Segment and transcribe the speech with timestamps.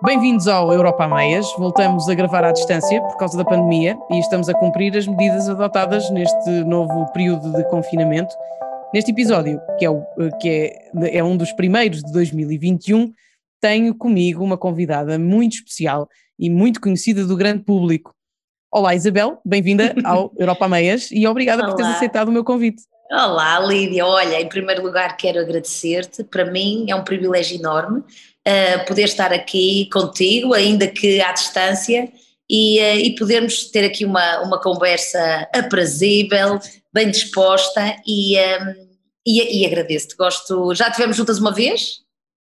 [0.00, 1.52] Bem-vindos ao Europa a Meias.
[1.58, 5.48] Voltamos a gravar à distância por causa da pandemia e estamos a cumprir as medidas
[5.48, 8.32] adotadas neste novo período de confinamento.
[8.94, 10.04] Neste episódio, que é, o,
[10.40, 10.48] que
[11.02, 13.12] é, é um dos primeiros de 2021,
[13.60, 16.08] tenho comigo uma convidada muito especial
[16.38, 18.14] e muito conhecida do grande público.
[18.72, 21.70] Olá Isabel, bem-vinda ao Europa a Meias e obrigada Olá.
[21.70, 22.82] por teres aceitado o meu convite.
[23.10, 28.04] Olá Lídia, olha, em primeiro lugar quero agradecer-te, para mim é um privilégio enorme
[28.48, 32.10] uh, poder estar aqui contigo, ainda que à distância,
[32.50, 36.58] e, uh, e podermos ter aqui uma, uma conversa aprazível,
[36.92, 38.88] bem disposta e, um, ehm,
[39.26, 40.16] e, e agradeço-te.
[40.16, 42.00] Gosto, já tivemos juntas uma vez,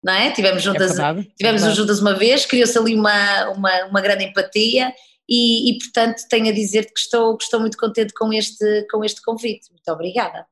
[0.04, 0.32] não é?
[0.32, 4.24] Tivemos é juntas, é tivemos é juntas uma vez, criou-se ali uma, uma, uma grande
[4.24, 4.94] empatia
[5.30, 9.04] e, e, portanto tenho a dizer-te que estou, que estou muito contente com este, com
[9.04, 9.70] este convite.
[9.72, 10.46] Muito obrigada.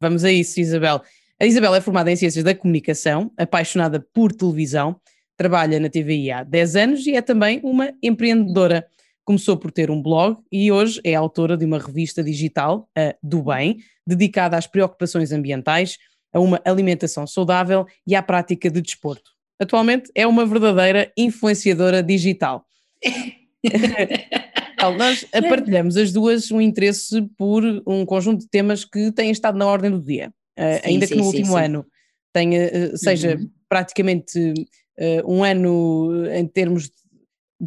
[0.00, 1.02] Vamos a isso, Isabel.
[1.38, 4.98] A Isabel é formada em Ciências da Comunicação, apaixonada por televisão,
[5.36, 8.86] trabalha na TVI há 10 anos e é também uma empreendedora.
[9.22, 13.42] Começou por ter um blog e hoje é autora de uma revista digital, a Do
[13.42, 15.98] Bem, dedicada às preocupações ambientais,
[16.32, 19.30] a uma alimentação saudável e à prática de desporto.
[19.60, 22.64] Atualmente é uma verdadeira influenciadora digital.
[24.96, 29.66] Nós partilhamos as duas um interesse por um conjunto de temas que têm estado na
[29.66, 30.32] ordem do dia.
[30.58, 31.64] Uh, ainda sim, que no sim, último sim.
[31.64, 31.86] ano
[32.32, 33.50] tenha, uh, seja uhum.
[33.68, 36.96] praticamente uh, um ano em termos de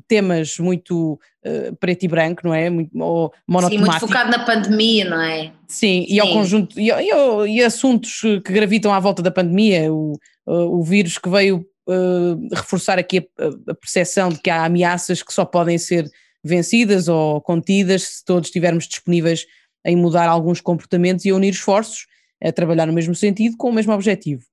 [0.08, 1.20] temas muito
[1.80, 2.70] preto e branco, não é?
[2.70, 3.86] Muito, ou monotemático.
[3.86, 5.52] Sim, muito focado na pandemia, não é?
[5.68, 10.14] Sim, e ao conjunto, e, e, e, assuntos que gravitam à volta da pandemia, o,
[10.46, 11.66] o vírus que veio
[12.54, 16.08] reforçar aqui a, a percepção de que há ameaças que só podem ser
[16.44, 19.48] vencidas ou contidas se todos estivermos disponíveis
[19.86, 22.06] em mudar alguns comportamentos e a unir esforços
[22.42, 24.44] a trabalhar no mesmo sentido, com o mesmo objetivo.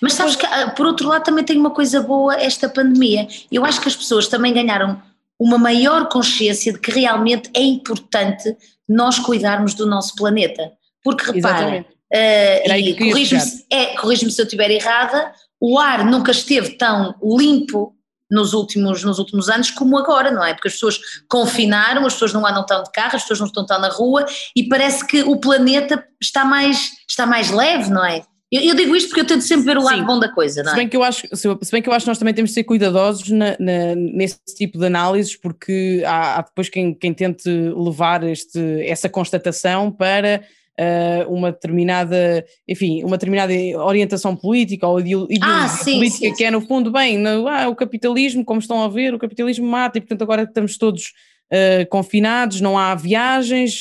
[0.00, 3.26] Mas sabes que, ah, por outro lado, também tem uma coisa boa esta pandemia.
[3.50, 5.00] Eu acho que as pessoas também ganharam
[5.38, 8.54] uma maior consciência de que realmente é importante
[8.86, 10.72] nós cuidarmos do nosso planeta.
[11.02, 16.76] Porque repara, uh, e corrige-me é, corrige se eu estiver errada, o ar nunca esteve
[16.76, 17.94] tão limpo
[18.30, 20.54] nos últimos, nos últimos anos como agora, não é?
[20.54, 23.66] Porque as pessoas confinaram, as pessoas não andam tão de carro, as pessoas não estão
[23.66, 24.24] tão na rua
[24.54, 28.22] e parece que o planeta está mais, está mais leve, não é?
[28.52, 30.04] Eu, eu digo isto porque eu tento sempre ver o lado Sim.
[30.04, 30.74] bom da coisa, não é?
[30.74, 32.54] Se bem que eu acho, se bem que eu acho que nós também temos de
[32.54, 37.48] ser cuidadosos na, na, nesse tipo de análises, porque há, há depois quem, quem tente
[37.48, 40.42] levar este, essa constatação para
[40.80, 43.52] uh, uma determinada, enfim, uma determinada
[43.84, 47.68] orientação política ou ideologia ah, sim, política sim, que é no fundo, bem, no, ah,
[47.68, 51.12] o capitalismo, como estão a ver, o capitalismo mata e portanto agora estamos todos
[51.52, 53.80] Uh, confinados, não há viagens,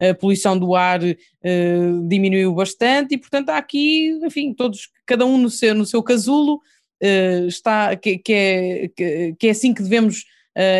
[0.00, 5.36] a poluição do ar uh, diminuiu bastante e, portanto, há aqui, enfim, todos, cada um
[5.36, 9.82] no seu, no seu casulo, uh, está, que, que, é, que, que, é assim que
[9.82, 10.24] devemos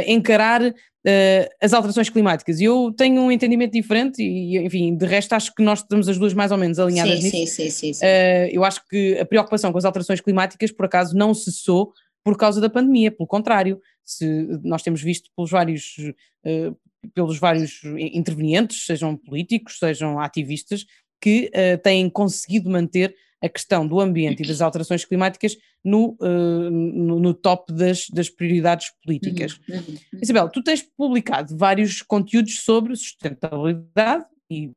[0.07, 0.63] encarar
[1.06, 2.61] uh, as alterações climáticas.
[2.61, 6.19] E eu tenho um entendimento diferente e, enfim, de resto acho que nós estamos as
[6.19, 7.37] duas mais ou menos alinhadas sim, nisso.
[7.37, 7.93] Sim, sim, sim.
[7.94, 8.05] sim.
[8.05, 11.93] Uh, eu acho que a preocupação com as alterações climáticas, por acaso, não cessou
[12.25, 15.97] por causa da pandemia, pelo contrário, se nós temos visto pelos vários,
[16.44, 16.77] uh,
[17.15, 20.84] pelos vários intervenientes, sejam políticos, sejam ativistas,
[21.22, 21.50] que
[21.83, 27.34] têm conseguido manter a questão do ambiente e das alterações climáticas no, uh, no, no,
[27.34, 29.59] top das, das prioridades políticas.
[29.69, 30.21] Uhum, uhum, uhum.
[30.23, 34.71] Isabel, tu tens publicado vários conteúdos sobre sustentabilidade e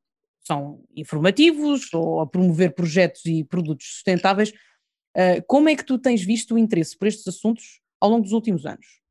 [0.45, 4.51] são informativos ou a promover projetos e produtos sustentáveis.
[5.15, 8.33] Uh, como é que tu tens visto o interesse por estes assuntos ao longo dos
[8.33, 9.02] últimos anos?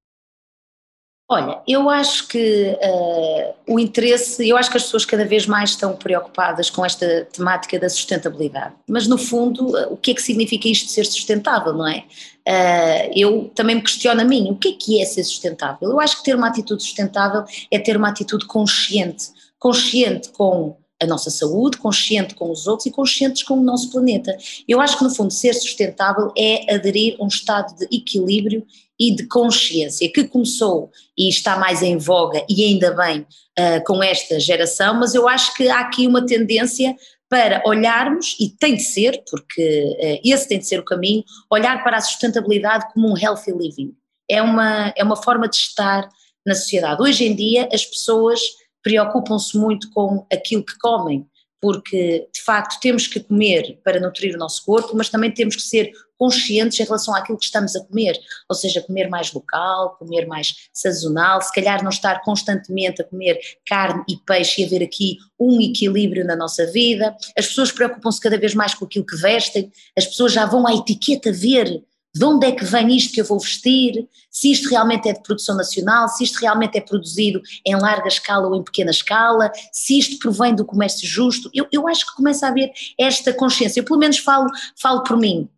[1.28, 5.70] Olha, eu acho que uh, o interesse, eu acho que as pessoas cada vez mais
[5.70, 10.20] estão preocupadas com esta temática da sustentabilidade, mas no fundo, uh, o que é que
[10.20, 12.04] significa isto de ser sustentável, não é?
[12.46, 15.90] Uh, eu também me questiono a mim, o que é que é ser sustentável?
[15.90, 19.28] Eu acho que ter uma atitude sustentável é ter uma atitude consciente,
[19.58, 24.36] consciente com a nossa saúde, consciente com os outros e conscientes com o nosso planeta.
[24.68, 28.64] Eu acho que, no fundo, ser sustentável é aderir a um estado de equilíbrio
[29.02, 30.88] e de consciência que começou
[31.18, 33.26] e está mais em voga, e ainda bem,
[33.58, 36.94] uh, com esta geração, mas eu acho que há aqui uma tendência
[37.28, 41.82] para olharmos, e tem de ser, porque uh, esse tem de ser o caminho, olhar
[41.82, 43.92] para a sustentabilidade como um healthy living.
[44.30, 46.08] É uma, é uma forma de estar
[46.46, 47.02] na sociedade.
[47.02, 48.40] Hoje em dia, as pessoas
[48.84, 51.26] preocupam-se muito com aquilo que comem,
[51.60, 55.62] porque de facto temos que comer para nutrir o nosso corpo, mas também temos que
[55.62, 55.90] ser
[56.22, 58.16] conscientes em relação àquilo que estamos a comer,
[58.48, 63.40] ou seja, comer mais local, comer mais sazonal, se calhar não estar constantemente a comer
[63.66, 67.12] carne e peixe e haver aqui um equilíbrio na nossa vida.
[67.36, 70.72] As pessoas preocupam-se cada vez mais com aquilo que vestem, as pessoas já vão à
[70.72, 71.82] etiqueta ver
[72.14, 75.22] de onde é que vem isto que eu vou vestir, se isto realmente é de
[75.22, 79.98] produção nacional, se isto realmente é produzido em larga escala ou em pequena escala, se
[79.98, 81.50] isto provém do comércio justo.
[81.52, 83.80] Eu, eu acho que começa a haver esta consciência.
[83.80, 84.46] Eu, pelo menos, falo,
[84.76, 85.48] falo por mim.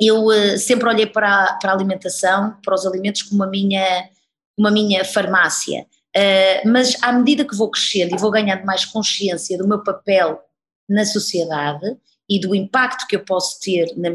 [0.00, 4.08] Eu uh, sempre olhei para a, para a alimentação, para os alimentos, como a minha,
[4.54, 5.86] como a minha farmácia.
[6.16, 10.40] Uh, mas à medida que vou crescendo e vou ganhando mais consciência do meu papel
[10.88, 11.96] na sociedade
[12.28, 14.10] e do impacto que eu posso ter na,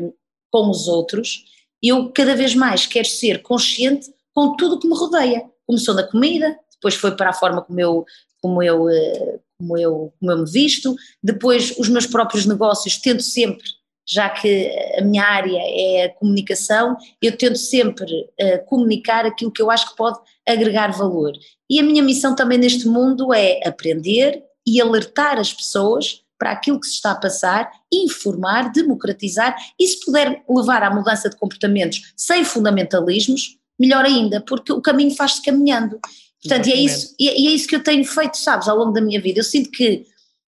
[0.51, 1.45] com os outros,
[1.81, 5.43] eu cada vez mais quero ser consciente com tudo o que me rodeia.
[5.65, 8.05] Começou na comida, depois foi para a forma como eu,
[8.41, 13.23] como eu, eh, como eu, como eu me visto, depois os meus próprios negócios, tento
[13.23, 13.63] sempre,
[14.07, 19.61] já que a minha área é a comunicação, eu tento sempre uh, comunicar aquilo que
[19.61, 21.33] eu acho que pode agregar valor.
[21.69, 26.79] E a minha missão também neste mundo é aprender e alertar as pessoas para aquilo
[26.79, 32.13] que se está a passar, informar, democratizar e se puder levar à mudança de comportamentos
[32.17, 35.99] sem fundamentalismos, melhor ainda, porque o caminho faz-se caminhando.
[36.41, 39.01] Portanto, e é, isso, e é isso que eu tenho feito, sabes, ao longo da
[39.01, 39.39] minha vida.
[39.39, 40.03] Eu sinto que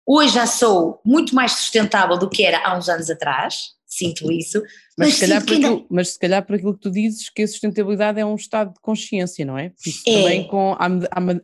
[0.08, 4.62] hoje já sou muito mais sustentável do que era há uns anos atrás, sinto isso.
[4.98, 5.68] Mas, mas, se, calhar ainda...
[5.68, 8.74] aquilo, mas se calhar por aquilo que tu dizes, que a sustentabilidade é um estado
[8.74, 9.74] de consciência, não é?
[9.86, 10.14] Isso é.
[10.14, 10.88] também com, à,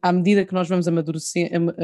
[0.02, 1.76] à, medida que nós vamos amadurecendo,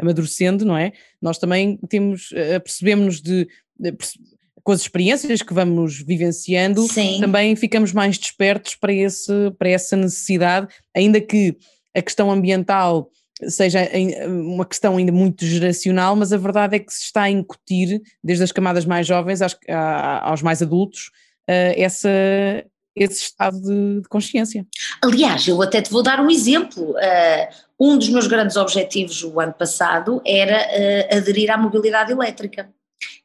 [0.00, 0.92] amadurecendo, não é?
[1.20, 2.28] Nós também temos,
[2.62, 3.48] percebemos de,
[3.78, 3.92] de
[4.62, 7.18] com as experiências que vamos vivenciando, Sim.
[7.20, 11.56] também ficamos mais despertos para, esse, para essa necessidade, ainda que
[11.94, 13.10] a questão ambiental
[13.48, 13.88] seja
[14.26, 18.44] uma questão ainda muito geracional, mas a verdade é que se está a incutir, desde
[18.44, 19.56] as camadas mais jovens aos,
[20.22, 21.10] aos mais adultos,
[21.50, 22.08] eh, essa,
[22.94, 24.64] esse estado de, de, consciência.
[25.02, 26.92] Aliás, eu até te vou dar um exemplo.
[26.92, 27.48] Uh,
[27.78, 32.70] um dos meus grandes objetivos o ano passado era uh, aderir à mobilidade elétrica.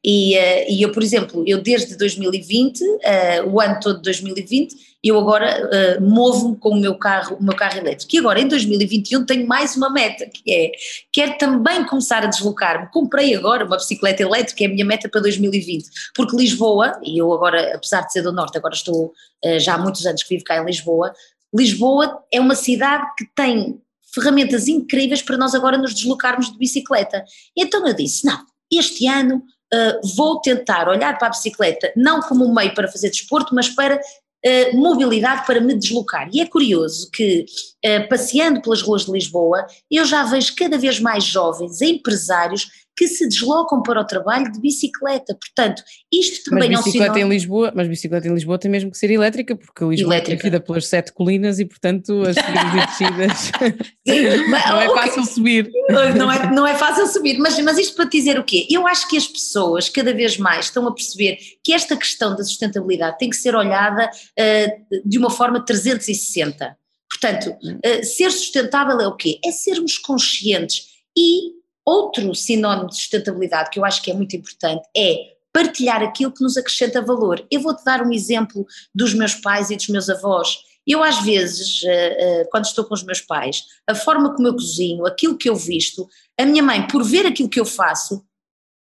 [0.04, 4.04] E, uh, e eu, por exemplo, eu desde 2020, uh, eh, o ano todo de
[4.04, 8.16] 2020, eu agora uh, movo-me com o meu carro, o meu carro elétrico.
[8.16, 10.72] E agora em 2021 tenho mais uma meta, que é,
[11.12, 12.88] quero também começar a deslocar-me.
[12.92, 17.34] Comprei agora uma bicicleta elétrica, é a minha meta para 2020, porque Lisboa, e eu
[17.34, 19.12] agora, apesar de ser do Norte, agora estou
[19.60, 21.14] já há muitos anos que vivo cá em Lisboa,
[21.56, 23.80] Lisboa é uma cidade que tem
[24.14, 27.24] ferramentas incríveis para nós agora nos deslocarmos de bicicleta.
[27.56, 28.40] Então eu disse, não,
[28.72, 33.10] este ano uh, vou tentar olhar para a bicicleta não como um meio para fazer
[33.10, 36.30] desporto, mas para uh, mobilidade, para me deslocar.
[36.32, 37.46] E é curioso que,
[37.86, 43.08] uh, passeando pelas ruas de Lisboa, eu já vejo cada vez mais jovens empresários que
[43.08, 45.36] se deslocam para o trabalho de bicicleta.
[45.36, 48.90] Portanto, isto também mas bicicleta é um em Lisboa, Mas bicicleta em Lisboa tem mesmo
[48.90, 50.34] que ser elétrica, porque Lisboa elétrica.
[50.34, 53.52] é conhecida pelas sete colinas e, portanto, as subidas e descidas
[54.70, 55.34] não é fácil okay.
[55.34, 55.72] subir.
[55.90, 58.66] Não é, não é fácil subir, mas, mas isto para dizer o quê?
[58.70, 62.44] Eu acho que as pessoas cada vez mais estão a perceber que esta questão da
[62.44, 66.78] sustentabilidade tem que ser olhada uh, de uma forma 360.
[67.10, 69.40] Portanto, uh, ser sustentável é o quê?
[69.44, 71.55] É sermos conscientes e
[71.86, 76.44] Outro sinónimo de sustentabilidade que eu acho que é muito importante é partilhar aquilo que
[76.44, 77.46] nos acrescenta valor.
[77.50, 80.58] Eu vou-te dar um exemplo dos meus pais e dos meus avós.
[80.86, 84.54] Eu, às vezes, eh, eh, quando estou com os meus pais, a forma como eu
[84.54, 88.24] cozinho, aquilo que eu visto, a minha mãe, por ver aquilo que eu faço,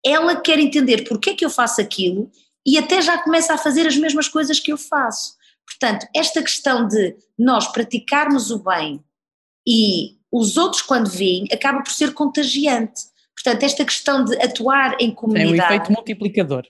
[0.03, 2.31] ela quer entender porque é que eu faço aquilo
[2.65, 5.35] e até já começa a fazer as mesmas coisas que eu faço.
[5.65, 9.03] Portanto, esta questão de nós praticarmos o bem
[9.67, 13.03] e os outros, quando veem, acaba por ser contagiante.
[13.35, 15.59] Portanto, esta questão de atuar em comunidade.
[15.59, 16.63] É um efeito multiplicador.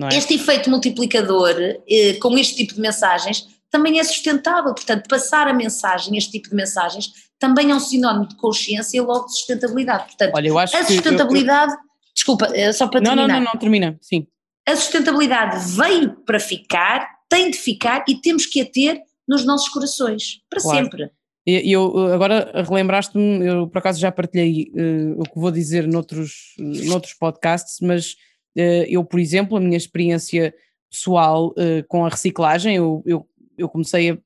[0.00, 0.16] É?
[0.16, 1.54] Este efeito multiplicador,
[1.86, 4.72] eh, com este tipo de mensagens, também é sustentável.
[4.72, 9.00] Portanto, passar a mensagem, este tipo de mensagens, também é um sinónimo de consciência e
[9.02, 10.04] logo de sustentabilidade.
[10.04, 11.72] Portanto, Olha, eu acho a sustentabilidade.
[11.72, 11.84] Eu, eu...
[12.14, 13.28] Desculpa, eh, só para não, terminar.
[13.28, 14.26] Não, não, não, termina, sim.
[14.66, 19.68] A sustentabilidade veio para ficar, tem de ficar e temos que a ter nos nossos
[19.68, 20.84] corações, para claro.
[20.84, 21.10] sempre.
[21.44, 26.54] E eu agora relembraste-me, eu por acaso já partilhei uh, o que vou dizer noutros,
[26.58, 28.12] noutros podcasts, mas
[28.56, 30.54] uh, eu, por exemplo, a minha experiência
[30.88, 33.26] pessoal uh, com a reciclagem, eu, eu,
[33.58, 34.18] eu, comecei a.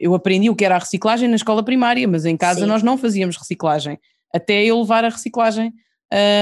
[0.00, 2.66] Eu aprendi o que era a reciclagem na escola primária, mas em casa Sim.
[2.66, 4.00] nós não fazíamos reciclagem,
[4.34, 5.72] até eu levar a reciclagem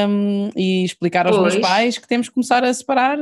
[0.09, 1.55] um, e explicar aos pois.
[1.55, 3.19] meus pais que temos que começar a separar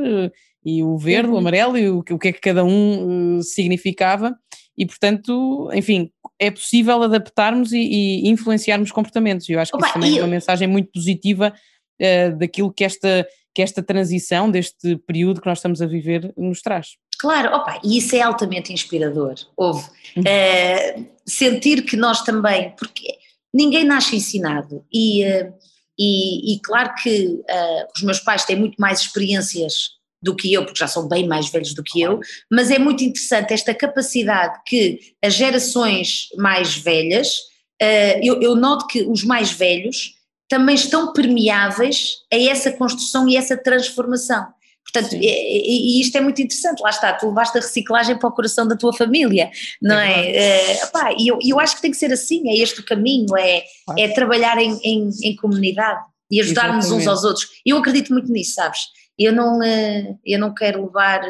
[0.64, 1.34] e o verde, uhum.
[1.34, 4.36] o amarelo e o, o que é que cada um significava
[4.78, 9.48] e portanto, enfim, é possível adaptarmos e, e influenciarmos comportamentos.
[9.48, 11.52] Eu acho que Opa, isso também é uma mensagem muito positiva
[12.00, 16.62] uh, daquilo que esta, que esta transição, deste período que nós estamos a viver, nos
[16.62, 16.90] traz.
[17.18, 19.84] Claro, opa, e isso é altamente inspirador, houve.
[20.16, 23.18] Uh, sentir que nós também, porque
[23.52, 25.52] ninguém nasce ensinado e, uh,
[25.98, 30.64] e, e, claro que uh, os meus pais têm muito mais experiências do que eu,
[30.64, 32.20] porque já são bem mais velhos do que eu,
[32.50, 37.36] mas é muito interessante esta capacidade que as gerações mais velhas,
[37.80, 40.14] uh, eu, eu noto que os mais velhos
[40.48, 44.46] também estão permeáveis a essa construção e essa transformação.
[44.90, 48.32] Portanto, e, e, isto é muito interessante, lá está, tu levaste a reciclagem para o
[48.32, 49.50] coração da tua família,
[49.82, 50.30] não é?
[50.30, 50.84] é?
[50.86, 53.64] Uh, e eu, eu acho que tem que ser assim, é este o caminho, é,
[53.98, 57.46] é trabalhar em, em, em comunidade e ajudar-nos uns aos outros.
[57.64, 58.80] Eu acredito muito nisso, sabes?
[59.18, 61.20] Eu não, uh, eu não quero levar,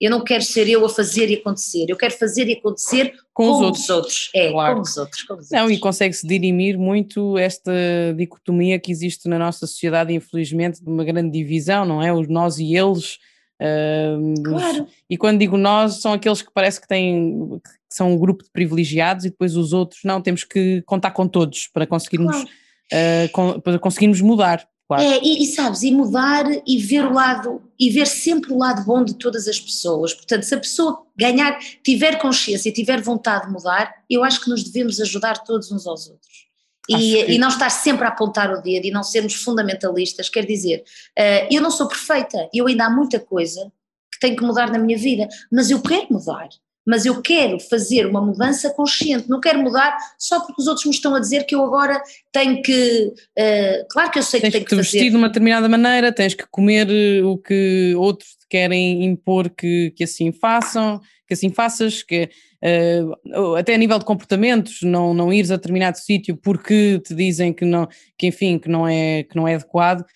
[0.00, 3.44] eu não quero ser eu a fazer e acontecer, eu quero fazer e acontecer com,
[3.44, 3.84] com os, outros.
[3.84, 4.30] os outros.
[4.34, 4.74] É, claro.
[4.74, 5.22] com os outros.
[5.22, 5.78] Com os não, outros.
[5.78, 7.72] e consegue-se dirimir muito esta
[8.16, 12.12] dicotomia que existe na nossa sociedade, infelizmente, de uma grande divisão, não é?
[12.12, 13.18] Os nós e eles.
[13.60, 14.84] Uh, claro.
[14.84, 18.44] Os, e quando digo nós, são aqueles que parece que têm que são um grupo
[18.44, 22.48] de privilegiados e depois os outros, não, temos que contar com todos para conseguirmos, claro.
[22.92, 24.68] uh, com, para conseguirmos mudar.
[24.88, 25.02] Claro.
[25.02, 28.82] É, e, e, sabes, e mudar e ver o lado, e ver sempre o lado
[28.84, 30.14] bom de todas as pessoas.
[30.14, 34.48] Portanto, se a pessoa ganhar, tiver consciência e tiver vontade de mudar, eu acho que
[34.48, 36.48] nos devemos ajudar todos uns aos outros.
[36.88, 37.32] E, que...
[37.32, 40.82] e, não estar sempre a apontar o dedo e não sermos fundamentalistas, quer dizer,
[41.18, 43.70] uh, eu não sou perfeita, eu ainda há muita coisa
[44.10, 46.48] que tenho que mudar na minha vida, mas eu quero mudar
[46.88, 50.90] mas eu quero fazer uma mudança consciente, não quero mudar só porque os outros me
[50.90, 52.02] estão a dizer que eu agora
[52.32, 53.12] tenho que.
[53.38, 54.90] Uh, claro que eu sei tens que tenho que, que fazer.
[54.98, 59.50] vestir de uma determinada maneira, tens que comer eh, o que outros te querem impor
[59.50, 62.30] que, que assim façam, que assim faças, que.
[62.64, 67.52] Uh, até a nível de comportamentos, não, não ires a determinado sítio porque te dizem
[67.52, 70.06] que não, que enfim, que não é, que não é adequado,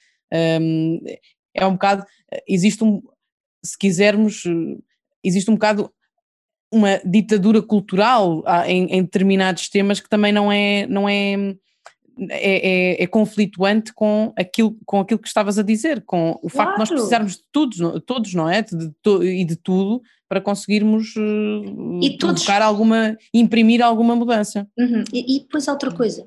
[0.60, 1.00] um,
[1.54, 2.04] é um bocado,
[2.48, 3.02] existe um,
[3.62, 4.42] se quisermos,
[5.22, 5.92] existe um bocado
[6.72, 11.54] uma ditadura cultural ah, em, em, determinados temas que também não é, não é,
[12.30, 16.50] é, é, é, conflituante com aquilo, com aquilo que estavas a dizer, com o claro.
[16.50, 18.62] facto de nós precisarmos de todos, todos não é?
[18.62, 24.66] De, e de tudo para conseguirmos uh, e todos, alguma, imprimir alguma mudança.
[24.78, 25.04] Uhum.
[25.12, 26.26] E, e depois outra coisa,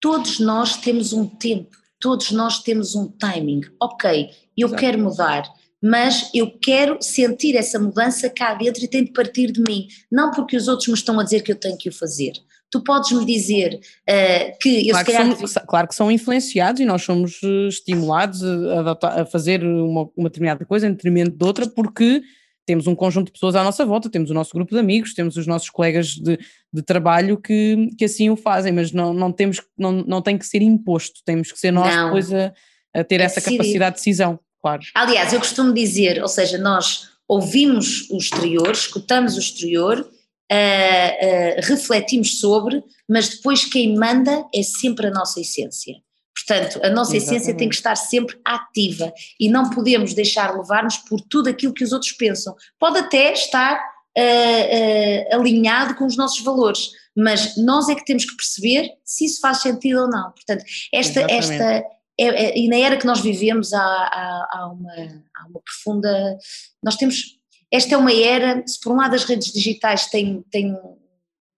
[0.00, 3.60] todos nós temos um tempo, todos nós temos um timing.
[3.78, 4.80] Ok, eu Exato.
[4.80, 5.44] quero mudar
[5.84, 10.30] mas eu quero sentir essa mudança cá dentro e tem de partir de mim, não
[10.30, 12.32] porque os outros me estão a dizer que eu tenho que o fazer.
[12.70, 13.74] Tu podes me dizer
[14.08, 15.36] uh, que eu claro se calhar.
[15.36, 20.08] Que são, claro que são influenciados e nós somos eh, estimulados a, a fazer uma,
[20.16, 22.22] uma determinada coisa em detrimento de outra, porque
[22.64, 25.36] temos um conjunto de pessoas à nossa volta, temos o nosso grupo de amigos, temos
[25.36, 26.38] os nossos colegas de,
[26.72, 30.46] de trabalho que, que assim o fazem, mas não, não, temos, não, não tem que
[30.46, 32.06] ser imposto, temos que ser nós não.
[32.06, 32.54] depois a,
[32.94, 33.58] a ter é essa decidir.
[33.58, 34.40] capacidade de decisão.
[34.64, 34.82] Claro.
[34.94, 41.60] Aliás, eu costumo dizer, ou seja, nós ouvimos o exterior, escutamos o exterior, uh, uh,
[41.64, 45.96] refletimos sobre, mas depois quem manda é sempre a nossa essência.
[46.34, 47.42] Portanto, a nossa Exatamente.
[47.42, 51.84] essência tem que estar sempre ativa e não podemos deixar levar-nos por tudo aquilo que
[51.84, 52.56] os outros pensam.
[52.78, 58.34] Pode até estar uh, alinhado com os nossos valores, mas nós é que temos que
[58.34, 60.32] perceber se isso faz sentido ou não.
[60.32, 61.84] Portanto, esta, esta,
[62.18, 64.92] é, é, e na era que nós vivemos há, há, há, uma,
[65.36, 66.38] há uma profunda.
[66.82, 67.38] Nós temos.
[67.72, 70.96] Esta é uma era, se por um lado as redes digitais têm, têm um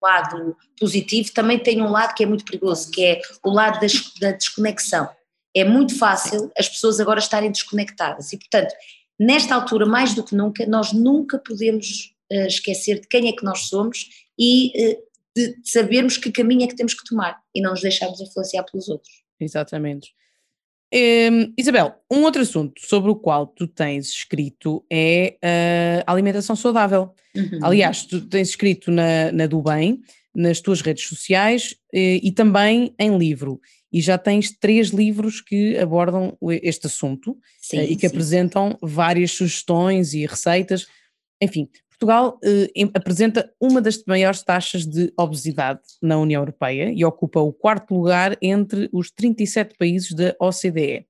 [0.03, 3.93] lado positivo, também tem um lado que é muito perigoso, que é o lado das,
[4.19, 5.09] da desconexão.
[5.55, 8.75] É muito fácil as pessoas agora estarem desconectadas e, portanto,
[9.19, 13.45] nesta altura, mais do que nunca, nós nunca podemos uh, esquecer de quem é que
[13.45, 14.07] nós somos
[14.39, 14.97] e uh,
[15.37, 18.89] de sabermos que caminho é que temos que tomar e não nos deixarmos influenciar pelos
[18.89, 19.13] outros.
[19.39, 20.15] Exatamente.
[20.95, 25.37] Um, Isabel, um outro assunto sobre o qual tu tens escrito é
[26.07, 27.13] a alimentação saudável.
[27.35, 27.59] Uhum.
[27.63, 30.01] Aliás, tu tens escrito na, na do Bem,
[30.35, 33.61] nas tuas redes sociais e, e também em livro.
[33.93, 38.07] E já tens três livros que abordam este assunto sim, e que sim.
[38.09, 40.87] apresentam várias sugestões e receitas.
[41.41, 47.41] Enfim, Portugal eh, apresenta uma das maiores taxas de obesidade na União Europeia e ocupa
[47.41, 51.07] o quarto lugar entre os 37 países da OCDE.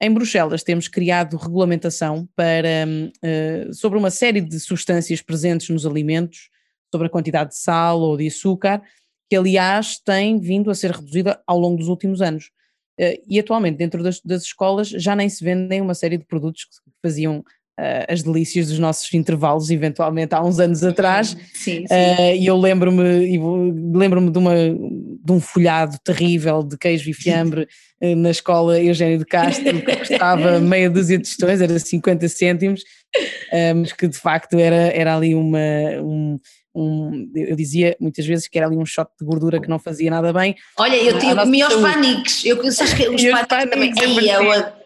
[0.00, 2.86] Em Bruxelas temos criado regulamentação para,
[3.22, 6.50] eh, sobre uma série de substâncias presentes nos alimentos,
[6.92, 8.82] sobre a quantidade de sal ou de açúcar,
[9.30, 12.50] que aliás tem vindo a ser reduzida ao longo dos últimos anos.
[12.98, 16.64] Eh, e atualmente dentro das, das escolas já nem se vendem uma série de produtos
[16.64, 17.44] que faziam
[17.78, 21.36] uh, as delícias dos nossos intervalos, eventualmente há uns anos atrás.
[21.54, 21.86] Sim, sim.
[21.86, 23.38] Uh, e eu lembro-me
[23.94, 27.68] lembro-me de, uma, de um folhado terrível de queijo e fiambre
[28.02, 32.82] uh, na escola Eugênio de Castro, que custava meia dúzia de tostões, era 50 cêntimos,
[33.76, 35.58] mas que de facto era, era ali uma.
[36.02, 36.38] Um,
[36.74, 40.10] um, eu dizia muitas vezes que era ali um shot de gordura que não fazia
[40.10, 40.54] nada bem.
[40.76, 43.92] Olha, eu tinha comi os paniques, eu sabes que os paniques também,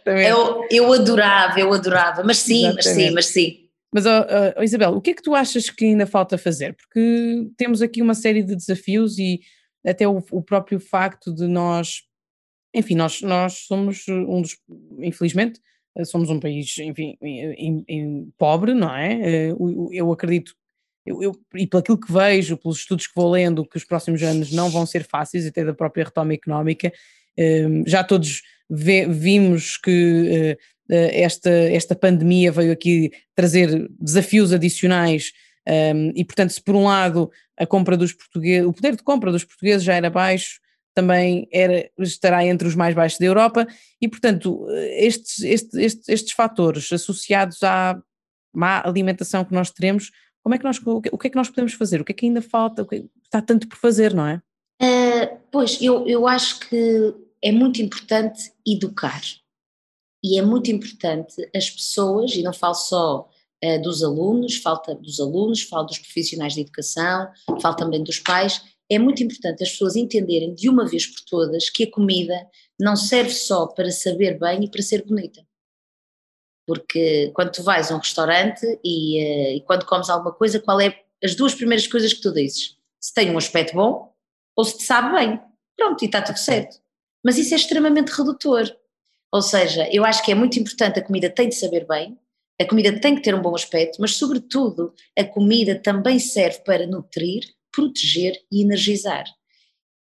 [0.05, 0.31] Exatamente.
[0.31, 2.77] Eu, eu adorava, eu adorava, mas sim, Exatamente.
[2.77, 3.63] mas sim, mas sim.
[3.95, 4.25] Mas, oh,
[4.57, 6.75] oh, Isabel, o que é que tu achas que ainda falta fazer?
[6.75, 9.41] Porque temos aqui uma série de desafios e
[9.87, 12.03] até o, o próprio facto de nós,
[12.75, 14.57] enfim, nós, nós somos um dos,
[14.99, 15.61] infelizmente,
[16.07, 19.51] somos um país, enfim, em, em, pobre, não é?
[19.51, 20.55] Eu, eu acredito,
[21.05, 24.23] eu, eu, e pelo aquilo que vejo, pelos estudos que vou lendo, que os próximos
[24.23, 26.91] anos não vão ser fáceis, até da própria retoma económica,
[27.39, 28.41] hum, já todos
[28.73, 30.59] vimos que eh,
[30.91, 35.33] eh, esta, esta pandemia veio aqui trazer desafios adicionais
[35.69, 39.31] um, e, portanto, se por um lado a compra dos portugueses, o poder de compra
[39.31, 40.61] dos portugueses já era baixo,
[40.95, 43.67] também era, estará entre os mais baixos da Europa
[44.01, 47.97] e, portanto, estes, estes, estes, estes fatores associados à
[48.55, 50.11] má alimentação que nós teremos,
[50.43, 52.01] como é que nós, o que é que nós podemos fazer?
[52.01, 52.87] O que é que ainda falta?
[52.93, 54.43] É está tanto por fazer, não é?
[54.83, 59.23] Uh, pois, eu, eu acho que é muito importante educar
[60.25, 63.29] e é muito importante as pessoas, e não falo só
[63.65, 67.29] uh, dos alunos, falta dos alunos, falo dos profissionais de educação,
[67.61, 71.69] falo também dos pais, é muito importante as pessoas entenderem de uma vez por todas
[71.71, 72.35] que a comida
[72.79, 75.45] não serve só para saber bem e para ser bonita.
[76.67, 80.81] Porque quando tu vais a um restaurante e, uh, e quando comes alguma coisa, qual
[80.81, 82.77] é as duas primeiras coisas que tu dizes?
[83.01, 84.15] Se tem um aspecto bom
[84.57, 85.41] ou se te sabe bem.
[85.77, 86.82] Pronto, e está tudo certo.
[87.25, 88.65] Mas isso é extremamente redutor.
[89.33, 92.19] Ou seja, eu acho que é muito importante, a comida tem de saber bem,
[92.61, 96.87] a comida tem que ter um bom aspecto, mas, sobretudo, a comida também serve para
[96.87, 99.25] nutrir, proteger e energizar.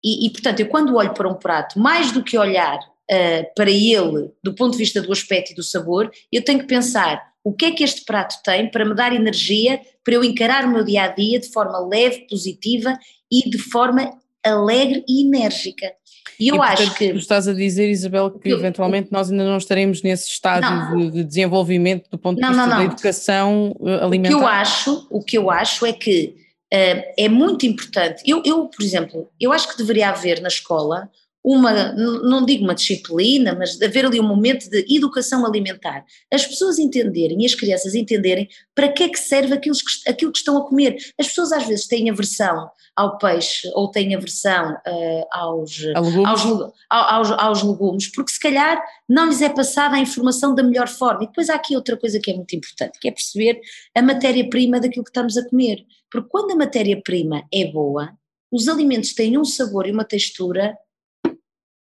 [0.05, 3.71] E, e portanto, eu quando olho para um prato, mais do que olhar uh, para
[3.71, 7.55] ele do ponto de vista do aspecto e do sabor, eu tenho que pensar o
[7.55, 10.85] que é que este prato tem para me dar energia para eu encarar o meu
[10.85, 12.99] dia a dia de forma leve, positiva
[13.31, 15.93] e de forma alegre e enérgica.
[16.39, 17.13] E eu e, portanto, acho que.
[17.13, 21.11] Tu estás a dizer, Isabel, que eu, eventualmente nós ainda não estaremos nesse estágio de,
[21.11, 22.79] de, desenvolvimento do ponto de não, vista não, não.
[22.79, 24.35] da educação alimentar.
[24.35, 26.35] O que eu acho, o que eu acho é que
[26.73, 28.23] uh, é muito importante.
[28.27, 31.11] Eu, eu, por exemplo, eu acho que deveria haver na escola
[31.43, 36.05] uma, não digo uma disciplina, mas de haver ali um momento de educação alimentar.
[36.33, 40.33] As pessoas entenderem e as crianças entenderem para que é que serve aquilo que, aquilo
[40.33, 40.97] que estão a comer.
[41.19, 45.79] As pessoas às vezes têm aversão ao peixe ou têm aversão uh, aos,
[46.27, 50.89] aos, aos, aos, legumes, porque se calhar não lhes é passada a informação da melhor
[50.89, 51.25] forma.
[51.25, 53.59] E depois há aqui outra coisa que é muito importante, que é perceber
[53.95, 55.87] a matéria-prima daquilo que estamos a comer.
[56.11, 58.11] Porque quando a matéria-prima é boa,
[58.53, 60.77] os alimentos têm um sabor e uma textura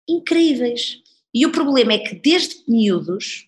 [0.08, 0.98] incríveis.
[1.34, 3.48] E o problema é que desde miúdos,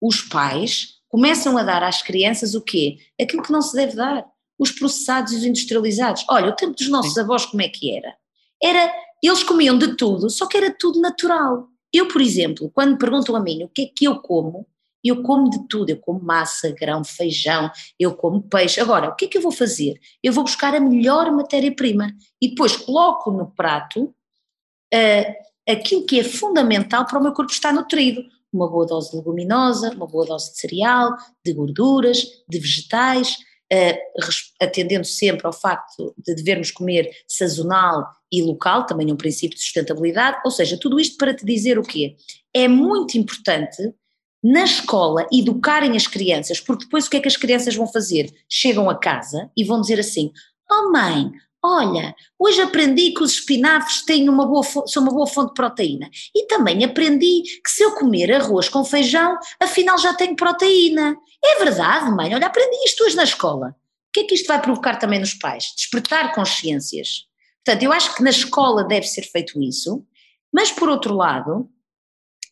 [0.00, 2.98] os pais começam a dar às crianças o quê?
[3.20, 4.26] Aquilo que não se deve dar.
[4.58, 6.24] Os processados e os industrializados.
[6.28, 8.14] Olha, o tempo dos nossos avós como é que era?
[8.62, 11.68] Era, eles comiam de tudo, só que era tudo natural.
[11.92, 14.66] Eu, por exemplo, quando me perguntam a mim o que é que eu como,
[15.04, 18.80] eu como de tudo, eu como massa, grão, feijão, eu como peixe.
[18.80, 20.00] Agora, o que é que eu vou fazer?
[20.22, 25.34] Eu vou buscar a melhor matéria-prima e depois coloco no prato uh,
[25.68, 28.22] aquilo que é fundamental para o meu corpo estar nutrido.
[28.52, 33.36] Uma boa dose de leguminosa, uma boa dose de cereal, de gorduras, de vegetais,
[33.72, 34.24] uh,
[34.60, 40.40] atendendo sempre ao facto de devermos comer sazonal e local, também um princípio de sustentabilidade,
[40.44, 42.16] ou seja, tudo isto para te dizer o quê?
[42.54, 43.94] É muito importante
[44.42, 48.30] na escola educarem as crianças, porque depois o que é que as crianças vão fazer?
[48.48, 50.30] Chegam a casa e vão dizer assim:
[50.70, 51.32] Oh mãe,
[51.66, 56.10] Olha, hoje aprendi que os espinafres têm uma boa, são uma boa fonte de proteína.
[56.34, 61.16] E também aprendi que se eu comer arroz com feijão, afinal já tenho proteína.
[61.42, 62.34] É verdade, mãe.
[62.34, 63.68] Olha, aprendi isto hoje na escola.
[63.68, 65.72] O que é que isto vai provocar também nos pais?
[65.74, 67.24] Despertar consciências.
[67.64, 70.04] Portanto, eu acho que na escola deve ser feito isso,
[70.52, 71.66] mas por outro lado,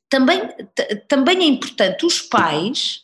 [0.09, 0.41] também,
[1.07, 3.01] também é importante os pais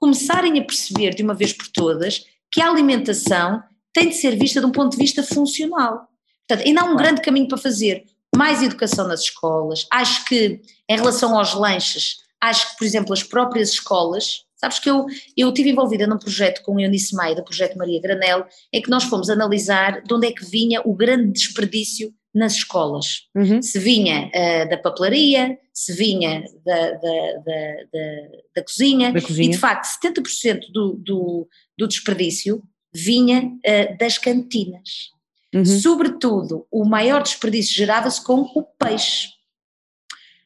[0.00, 4.60] começarem a perceber de uma vez por todas que a alimentação tem de ser vista
[4.60, 6.08] de um ponto de vista funcional.
[6.46, 8.04] Portanto, ainda há um grande caminho para fazer.
[8.34, 9.86] Mais educação nas escolas.
[9.90, 14.44] Acho que, em relação aos lanches, acho que, por exemplo, as próprias escolas.
[14.56, 18.00] Sabes que eu, eu estive envolvida num projeto com o Eunice Maia, do projeto Maria
[18.00, 22.54] Granel, em que nós fomos analisar de onde é que vinha o grande desperdício nas
[22.54, 23.28] escolas.
[23.34, 23.60] Uhum.
[23.60, 27.74] Se vinha uh, da papelaria, se vinha da, da, da,
[28.56, 32.62] da, cozinha, da cozinha, e de facto 70% do, do, do desperdício
[32.94, 35.10] vinha uh, das cantinas.
[35.54, 35.64] Uhum.
[35.64, 39.28] Sobretudo, o maior desperdício gerava-se com o peixe.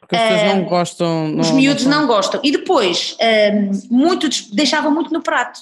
[0.00, 1.28] Porque as pessoas uh, não eh, gostam.
[1.28, 2.40] Não, os miúdos não, não, gostam.
[2.42, 5.60] E depois, uh, muito, deixavam muito no prato.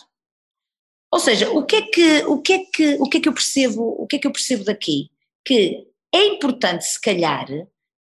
[1.11, 3.33] Ou seja, o que, é que, o, que é que, o que é que eu
[3.33, 5.11] percebo, o que é que eu percebo daqui?
[5.45, 7.47] Que é importante, se calhar,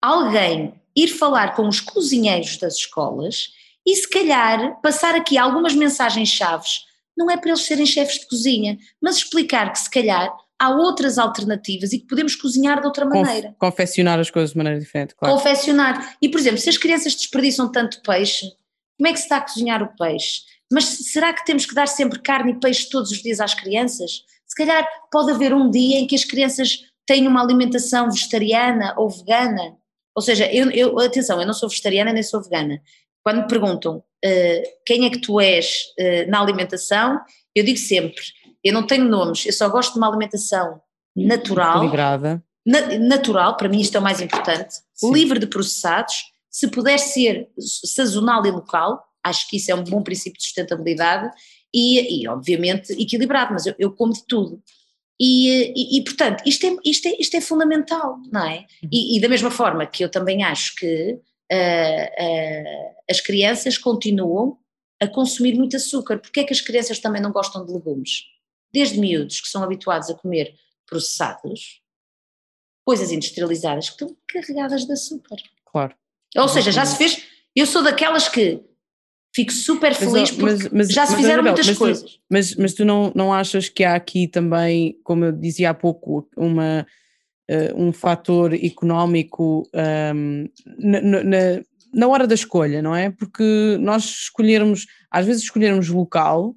[0.02, 3.50] alguém ir falar com os cozinheiros das escolas
[3.86, 6.87] E se calhar passar aqui algumas mensagens chaves,
[7.18, 11.18] não é para eles serem chefes de cozinha, mas explicar que se calhar há outras
[11.18, 13.54] alternativas e que podemos cozinhar de outra maneira.
[13.58, 15.34] Confeccionar as coisas de maneira diferente, claro.
[15.34, 16.16] Confeccionar.
[16.22, 18.46] E, por exemplo, se as crianças desperdiçam tanto peixe,
[18.96, 20.42] como é que se está a cozinhar o peixe?
[20.72, 24.22] Mas será que temos que dar sempre carne e peixe todos os dias às crianças?
[24.46, 29.08] Se calhar pode haver um dia em que as crianças têm uma alimentação vegetariana ou
[29.10, 29.76] vegana.
[30.14, 32.80] Ou seja, eu, eu atenção, eu não sou vegetariana nem sou vegana.
[33.28, 37.20] Quando me perguntam uh, quem é que tu és uh, na alimentação,
[37.54, 38.22] eu digo sempre
[38.64, 40.80] eu não tenho nomes, eu só gosto de uma alimentação
[41.14, 41.76] natural.
[41.76, 42.42] Equilibrada.
[42.66, 45.12] Na, natural, para mim isto é o mais importante, Sim.
[45.12, 46.14] livre de processados,
[46.50, 51.30] se puder ser sazonal e local, acho que isso é um bom princípio de sustentabilidade
[51.72, 54.62] e, e obviamente equilibrado, mas eu, eu como de tudo.
[55.20, 58.66] E, e, e, portanto, isto é, isto, é, isto é fundamental, não é?
[58.92, 61.18] E, e da mesma forma que eu também acho que
[61.52, 64.58] uh, as crianças continuam
[65.00, 66.18] a consumir muito açúcar.
[66.18, 68.24] Porque é que as crianças também não gostam de legumes?
[68.72, 70.54] desde miúdos que são habituados a comer
[70.86, 71.82] processados,
[72.84, 75.36] coisas industrializadas que estão carregadas de açúcar.
[75.66, 75.94] Claro.
[76.36, 77.24] Ou seja, já se fez.
[77.54, 78.62] Eu sou daquelas que
[79.34, 82.12] fico super feliz porque mas, mas, já se mas, fizeram muitas mas coisas.
[82.12, 85.74] Tu, mas, mas tu não, não achas que há aqui também, como eu dizia há
[85.74, 86.86] pouco, uma,
[87.74, 89.68] um fator económico
[90.14, 90.46] um,
[90.78, 91.36] na, na,
[91.92, 93.10] na hora da escolha, não é?
[93.10, 96.54] Porque nós escolhermos, às vezes escolhermos local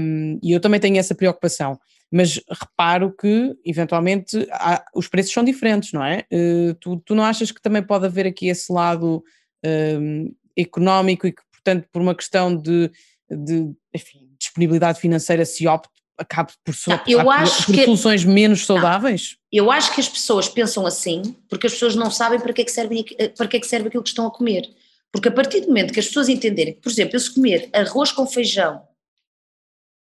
[0.00, 1.78] um, e eu também tenho essa preocupação.
[2.12, 6.24] Mas reparo que, eventualmente, há, os preços são diferentes, não é?
[6.32, 9.22] Uh, tu, tu não achas que também pode haver aqui esse lado
[9.64, 12.90] um, económico e que, portanto, por uma questão de,
[13.30, 18.66] de enfim, disponibilidade financeira se opte acabe por, não, eu acho por, por soluções menos
[18.66, 19.36] saudáveis?
[19.52, 22.60] Não, eu acho que as pessoas pensam assim porque as pessoas não sabem para que,
[22.60, 23.04] é que serve,
[23.36, 24.68] para que é que serve aquilo que estão a comer.
[25.10, 27.68] Porque a partir do momento que as pessoas entenderem que, por exemplo, eu se comer
[27.72, 28.82] arroz com feijão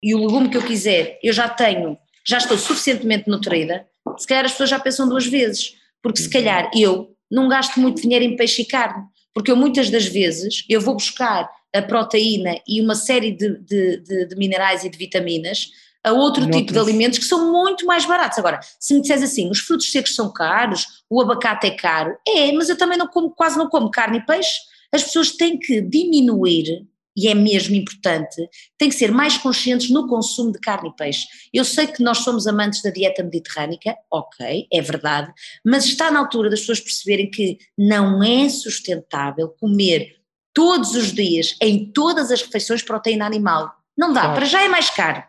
[0.03, 4.45] e o legume que eu quiser, eu já tenho, já estou suficientemente nutrida, se calhar
[4.45, 8.37] as pessoas já pensam duas vezes, porque se calhar eu não gasto muito dinheiro em
[8.37, 12.95] peixe e carne, porque eu muitas das vezes eu vou buscar a proteína e uma
[12.95, 15.71] série de, de, de, de minerais e de vitaminas
[16.05, 18.39] a outro tipo de alimentos que são muito mais baratos.
[18.39, 22.53] Agora, se me disseres assim, os frutos secos são caros, o abacate é caro, é,
[22.53, 24.59] mas eu também não como, quase não como carne e peixe.
[24.93, 26.87] As pessoas têm que diminuir
[27.17, 31.27] e é mesmo importante, tem que ser mais conscientes no consumo de carne e peixe.
[31.53, 35.33] Eu sei que nós somos amantes da dieta mediterrânica, ok, é verdade,
[35.65, 40.17] mas está na altura das pessoas perceberem que não é sustentável comer
[40.53, 43.73] todos os dias, em todas as refeições, proteína animal.
[43.97, 44.37] Não dá, claro.
[44.37, 45.23] para já é mais caro.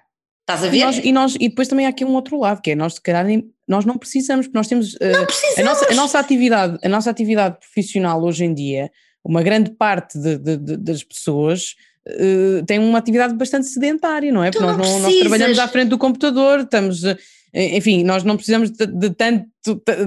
[0.48, 0.78] Estás a ver?
[0.78, 2.94] E, nós, e, nós, e depois também há aqui um outro lado, que é nós,
[2.94, 3.26] se calhar,
[3.68, 4.96] nós não precisamos, porque nós temos.
[5.02, 5.58] Não uh, precisamos.
[5.60, 8.92] A nossa, a, nossa atividade, a nossa atividade profissional hoje em dia
[9.26, 11.76] uma grande parte de, de, de, das pessoas
[12.08, 14.52] uh, tem uma atividade bastante sedentária, não é?
[14.52, 17.18] Porque nós, não, nós trabalhamos à frente do computador, estamos, uh,
[17.52, 19.50] enfim, nós não precisamos de, tanto,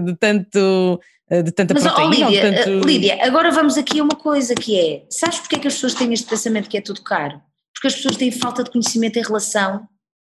[0.05, 2.27] de tanto eh, de tanta Mas, proteína.
[2.27, 2.87] Oh, Lídia, tanto...
[2.87, 5.95] Lídia, agora vamos aqui a uma coisa que é, sabes porque é que as pessoas
[5.95, 7.41] têm este pensamento que é tudo caro?
[7.75, 9.87] Porque as pessoas têm falta de conhecimento em relação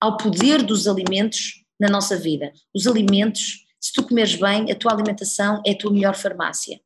[0.04, 2.52] ao poder dos alimentos na nossa vida.
[2.74, 6.78] Os alimentos, se tu comeres bem, a tua alimentação é a tua melhor farmácia.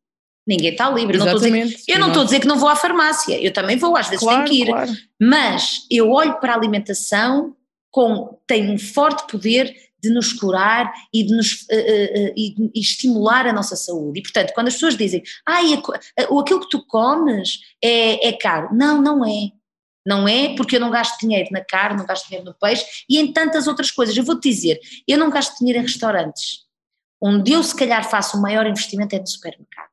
[0.46, 1.18] Ninguém está livre.
[1.18, 4.24] Eu não estou a dizer que não vou à farmácia, eu também vou, às vezes
[4.24, 4.66] claro, tenho que ir.
[4.66, 4.90] Claro.
[5.20, 7.54] Mas eu olho para a alimentação
[7.90, 12.70] com tem um forte poder de nos curar e de nos uh, uh, uh, e,
[12.72, 14.20] e, estimular a nossa saúde.
[14.20, 18.68] E portanto, quando as pessoas dizem, ah, aquilo que tu comes é, é caro.
[18.72, 19.50] Não, não é.
[20.08, 23.18] Não é porque eu não gasto dinheiro na carne, não gasto dinheiro no peixe e
[23.18, 24.16] em tantas outras coisas.
[24.16, 26.66] Eu vou-te dizer, eu não gasto dinheiro em restaurantes.
[27.20, 29.88] Onde eu se calhar faço o maior investimento é no supermercado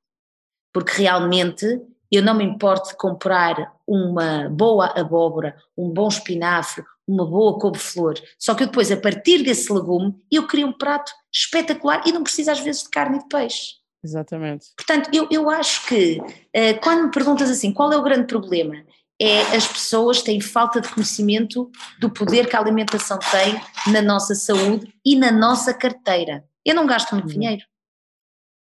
[0.75, 1.65] porque realmente
[2.11, 8.15] eu não me importo de comprar uma boa abóbora, um bom espinafre, uma boa couve-flor,
[8.37, 12.51] só que depois, a partir desse legume, eu crio um prato espetacular e não preciso
[12.51, 13.75] às vezes de carne e de peixe.
[14.03, 14.67] Exatamente.
[14.75, 18.75] Portanto, eu, eu acho que uh, quando me perguntas assim, qual é o grande problema?
[19.21, 23.59] É as pessoas têm falta de conhecimento do poder que a alimentação tem
[23.93, 26.43] na nossa saúde e na nossa carteira.
[26.65, 27.33] Eu não gasto muito uhum.
[27.33, 27.63] dinheiro.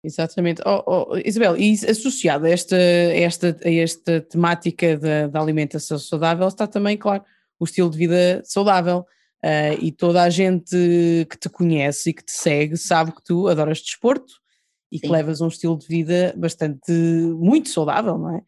[0.03, 0.61] Exatamente.
[0.65, 5.99] Oh, oh, Isabel, e associado a esta, a esta, a esta temática da, da, alimentação
[5.99, 7.23] saudável está também, claro,
[7.59, 9.05] o estilo de vida saudável.
[9.43, 10.75] Uh, e toda a gente
[11.29, 14.33] que te conhece e que te segue sabe que tu adoras desporto
[14.91, 15.01] e Sim.
[15.01, 18.41] que levas um estilo de vida bastante, muito saudável, não é?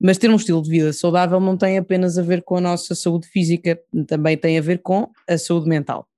[0.00, 2.94] Mas ter um estilo de vida saudável não tem apenas a ver com a nossa
[2.94, 6.08] saúde física, também tem a ver com a saúde mental.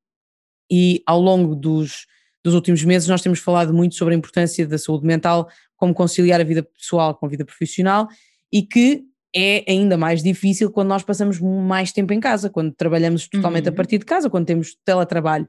[0.71, 2.07] E ao longo dos
[2.43, 6.41] dos últimos meses nós temos falado muito sobre a importância da saúde mental, como conciliar
[6.41, 8.09] a vida pessoal com a vida profissional
[8.53, 13.29] e que é ainda mais difícil quando nós passamos mais tempo em casa, quando trabalhamos
[13.29, 13.73] totalmente uhum.
[13.73, 15.49] a partir de casa, quando temos teletrabalho.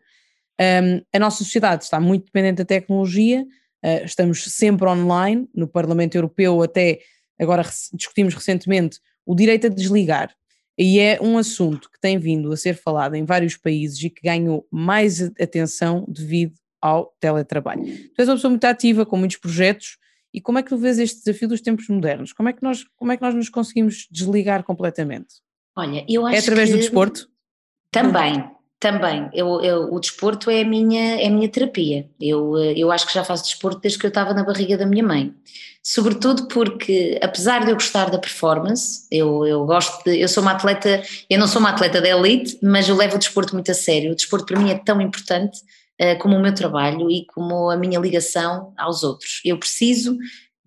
[0.60, 6.16] Um, a nossa sociedade está muito dependente da tecnologia, uh, estamos sempre online, no Parlamento
[6.16, 7.00] Europeu até
[7.42, 10.34] agora discutimos recentemente o direito a desligar,
[10.78, 14.22] e é um assunto que tem vindo a ser falado em vários países e que
[14.24, 17.84] ganhou mais atenção devido ao teletrabalho.
[17.84, 19.98] Tu és uma pessoa muito ativa, com muitos projetos,
[20.34, 22.34] e como é que tu vês este desafio dos tempos modernos?
[22.34, 25.36] Como é que nós, como é que nós nos conseguimos desligar completamente?
[25.76, 26.76] Olha, eu acho É através que...
[26.76, 27.30] do desporto?
[27.92, 28.50] Também,
[28.82, 29.30] também.
[29.32, 32.10] Eu, eu, o desporto é a minha, é a minha terapia.
[32.20, 35.04] Eu, eu acho que já faço desporto desde que eu estava na barriga da minha
[35.04, 35.34] mãe.
[35.84, 40.20] Sobretudo porque, apesar de eu gostar da performance, eu, eu gosto de.
[40.20, 43.20] Eu sou uma atleta, eu não sou uma atleta da elite, mas eu levo o
[43.20, 44.12] desporto muito a sério.
[44.12, 45.60] O desporto para mim é tão importante
[46.02, 49.42] uh, como o meu trabalho e como a minha ligação aos outros.
[49.46, 50.18] Eu preciso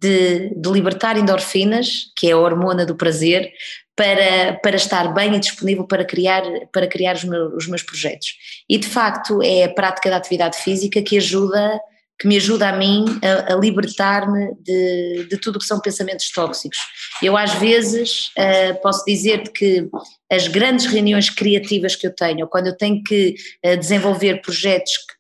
[0.01, 3.53] de, de, libertar endorfinas, que é a hormona do prazer,
[3.97, 8.29] para, para estar bem e disponível para criar, para criar os, meus, os meus projetos.
[8.69, 11.81] E de facto é a prática da atividade física que ajuda
[12.17, 16.79] que me ajuda a mim a, a libertar-me de, de tudo que são pensamentos tóxicos.
[17.21, 19.89] Eu às vezes uh, posso dizer-te que
[20.31, 23.35] as grandes reuniões criativas que eu tenho, quando eu tenho que
[23.67, 25.15] uh, desenvolver projetos que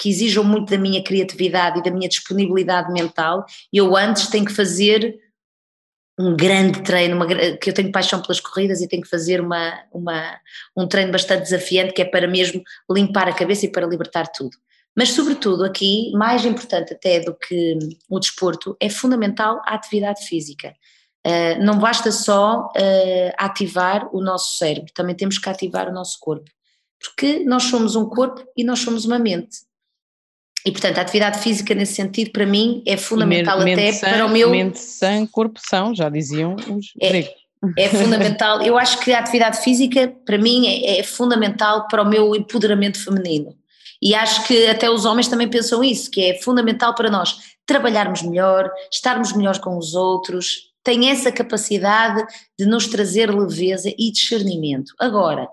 [0.00, 4.52] que exijam muito da minha criatividade e da minha disponibilidade mental, eu antes tenho que
[4.52, 5.18] fazer
[6.18, 9.78] um grande treino, uma, que eu tenho paixão pelas corridas e tenho que fazer uma,
[9.92, 10.38] uma,
[10.76, 14.56] um treino bastante desafiante que é para mesmo limpar a cabeça e para libertar tudo.
[14.96, 17.78] Mas, sobretudo, aqui, mais importante até do que
[18.10, 20.74] o desporto, é fundamental a atividade física.
[21.24, 26.18] Uh, não basta só uh, ativar o nosso cérebro, também temos que ativar o nosso
[26.18, 26.50] corpo.
[26.98, 29.67] Porque nós somos um corpo e nós somos uma mente.
[30.66, 34.28] E, portanto, a atividade física, nesse sentido, para mim, é fundamental até sã, para o
[34.28, 34.50] meu.
[34.50, 37.32] Mente sã, corpo são, já diziam os é,
[37.76, 38.60] é fundamental.
[38.62, 43.02] Eu acho que a atividade física, para mim, é, é, fundamental para o meu empoderamento
[43.02, 43.54] feminino.
[44.00, 48.22] E acho que até os homens também pensam isso, que é fundamental para nós trabalharmos
[48.22, 52.24] melhor, estarmos melhores com os outros, tem essa capacidade
[52.58, 54.94] de nos trazer leveza e discernimento.
[54.98, 55.48] Agora,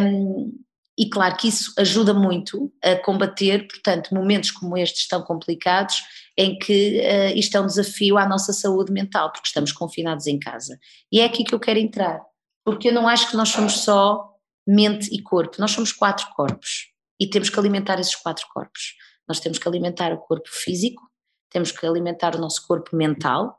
[0.00, 0.52] hum,
[0.98, 6.02] e claro que isso ajuda muito a combater, portanto, momentos como estes tão complicados,
[6.36, 10.38] em que uh, isto é um desafio à nossa saúde mental, porque estamos confinados em
[10.38, 10.78] casa.
[11.10, 12.20] E é aqui que eu quero entrar,
[12.64, 14.32] porque eu não acho que nós somos só
[14.66, 18.94] mente e corpo, nós somos quatro corpos e temos que alimentar esses quatro corpos.
[19.26, 21.02] Nós temos que alimentar o corpo físico,
[21.50, 23.58] temos que alimentar o nosso corpo mental,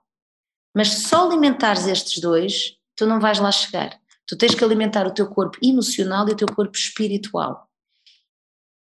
[0.76, 4.00] mas só alimentares estes dois, tu não vais lá chegar.
[4.28, 7.68] Tu tens que alimentar o teu corpo emocional e o teu corpo espiritual.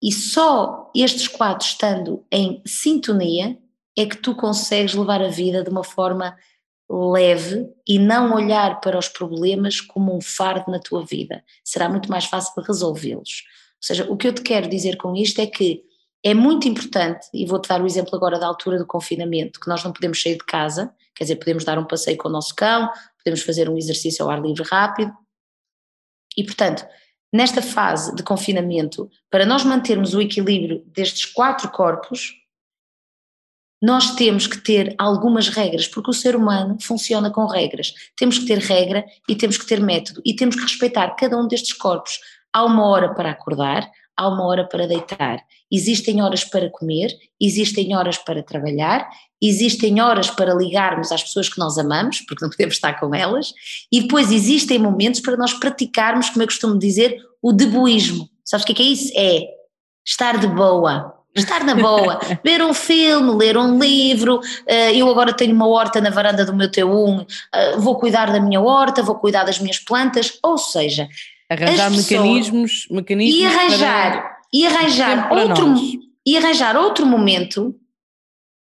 [0.02, 3.58] E só estes quatro estando em sintonia
[3.96, 6.36] é que tu consegues levar a vida de uma forma
[6.88, 11.42] leve e não olhar para os problemas como um fardo na tua vida.
[11.64, 13.44] Será muito mais fácil resolvê-los.
[13.76, 15.82] Ou seja, o que eu te quero dizer com isto é que
[16.22, 19.84] é muito importante, e vou-te dar o exemplo agora da altura do confinamento, que nós
[19.84, 22.88] não podemos sair de casa, quer dizer, podemos dar um passeio com o nosso cão,
[23.22, 25.12] podemos fazer um exercício ao ar livre rápido,
[26.36, 26.86] e, portanto,
[27.32, 32.32] nesta fase de confinamento, para nós mantermos o equilíbrio destes quatro corpos,
[33.82, 37.92] nós temos que ter algumas regras, porque o ser humano funciona com regras.
[38.16, 41.46] Temos que ter regra e temos que ter método e temos que respeitar cada um
[41.46, 42.18] destes corpos.
[42.50, 45.42] Há uma hora para acordar, há uma hora para deitar.
[45.70, 49.08] Existem horas para comer, existem horas para trabalhar,
[49.42, 53.52] existem horas para ligarmos às pessoas que nós amamos, porque não podemos estar com elas,
[53.92, 58.28] e depois existem momentos para nós praticarmos, como eu costumo dizer, o deboísmo.
[58.44, 59.12] Sabes o que é, que é isso?
[59.16, 59.42] É
[60.06, 61.12] estar de boa.
[61.34, 64.38] Estar na boa, ver um filme, ler um livro.
[64.68, 68.38] Eh, eu agora tenho uma horta na varanda do meu T1, eh, vou cuidar da
[68.38, 71.08] minha horta, vou cuidar das minhas plantas, ou seja,
[71.54, 73.40] Arranjar mecanismos, mecanismos.
[73.40, 75.74] E arranjar, para, e arranjar outro,
[76.26, 77.74] e arranjar outro momento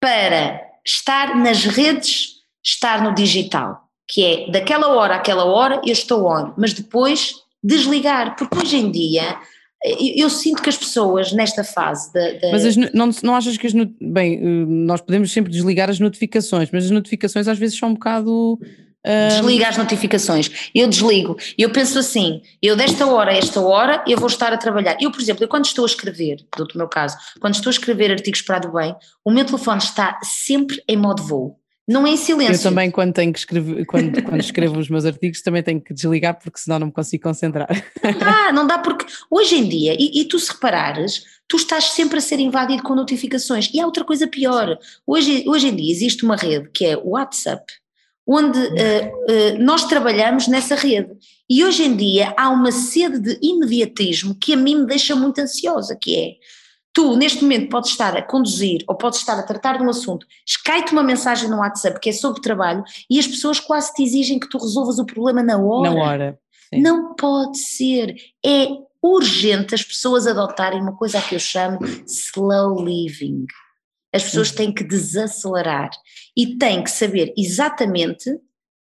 [0.00, 6.26] para estar nas redes, estar no digital, que é daquela hora àquela hora eu estou
[6.26, 9.38] on, mas depois desligar, porque hoje em dia
[9.83, 12.50] eu, eu sinto que as pessoas nesta fase da.
[12.50, 13.72] Mas as, não, não achas que as.
[13.72, 17.94] Bem, eh, nós podemos sempre desligar as notificações, mas as notificações às vezes são um
[17.94, 18.59] bocado
[19.04, 20.70] Desliga as notificações.
[20.74, 21.36] Eu desligo.
[21.56, 24.96] Eu penso assim: eu desta hora a esta hora eu vou estar a trabalhar.
[25.00, 28.10] Eu, por exemplo, eu quando estou a escrever, do meu caso, quando estou a escrever
[28.10, 31.60] artigos para a do bem, o meu telefone está sempre em modo voo.
[31.88, 32.54] Não é em silêncio.
[32.54, 35.92] Eu também, quando tenho que escrever, quando, quando escrevo os meus artigos, também tenho que
[35.92, 37.68] desligar porque senão não me consigo concentrar.
[38.04, 41.86] Não dá, não dá porque hoje em dia, e, e tu se reparares, tu estás
[41.86, 43.68] sempre a ser invadido com notificações.
[43.74, 44.78] E há outra coisa pior.
[45.04, 47.64] Hoje, hoje em dia existe uma rede que é o WhatsApp,
[48.26, 51.11] onde uh, uh, nós trabalhamos nessa rede.
[51.48, 55.40] E hoje em dia há uma sede de imediatismo que a mim me deixa muito
[55.40, 56.33] ansiosa, que é,
[56.92, 60.26] tu neste momento podes estar a conduzir ou podes estar a tratar de um assunto,
[60.64, 64.38] cai-te uma mensagem no WhatsApp que é sobre trabalho e as pessoas quase te exigem
[64.38, 65.90] que tu resolvas o problema na hora.
[65.90, 66.38] Na hora.
[66.72, 66.80] Sim.
[66.83, 68.14] Não pode ser.
[68.44, 68.68] É
[69.02, 73.46] urgente as pessoas adotarem uma coisa que eu chamo slow living.
[74.12, 75.90] As pessoas têm que desacelerar
[76.36, 78.30] e têm que saber exatamente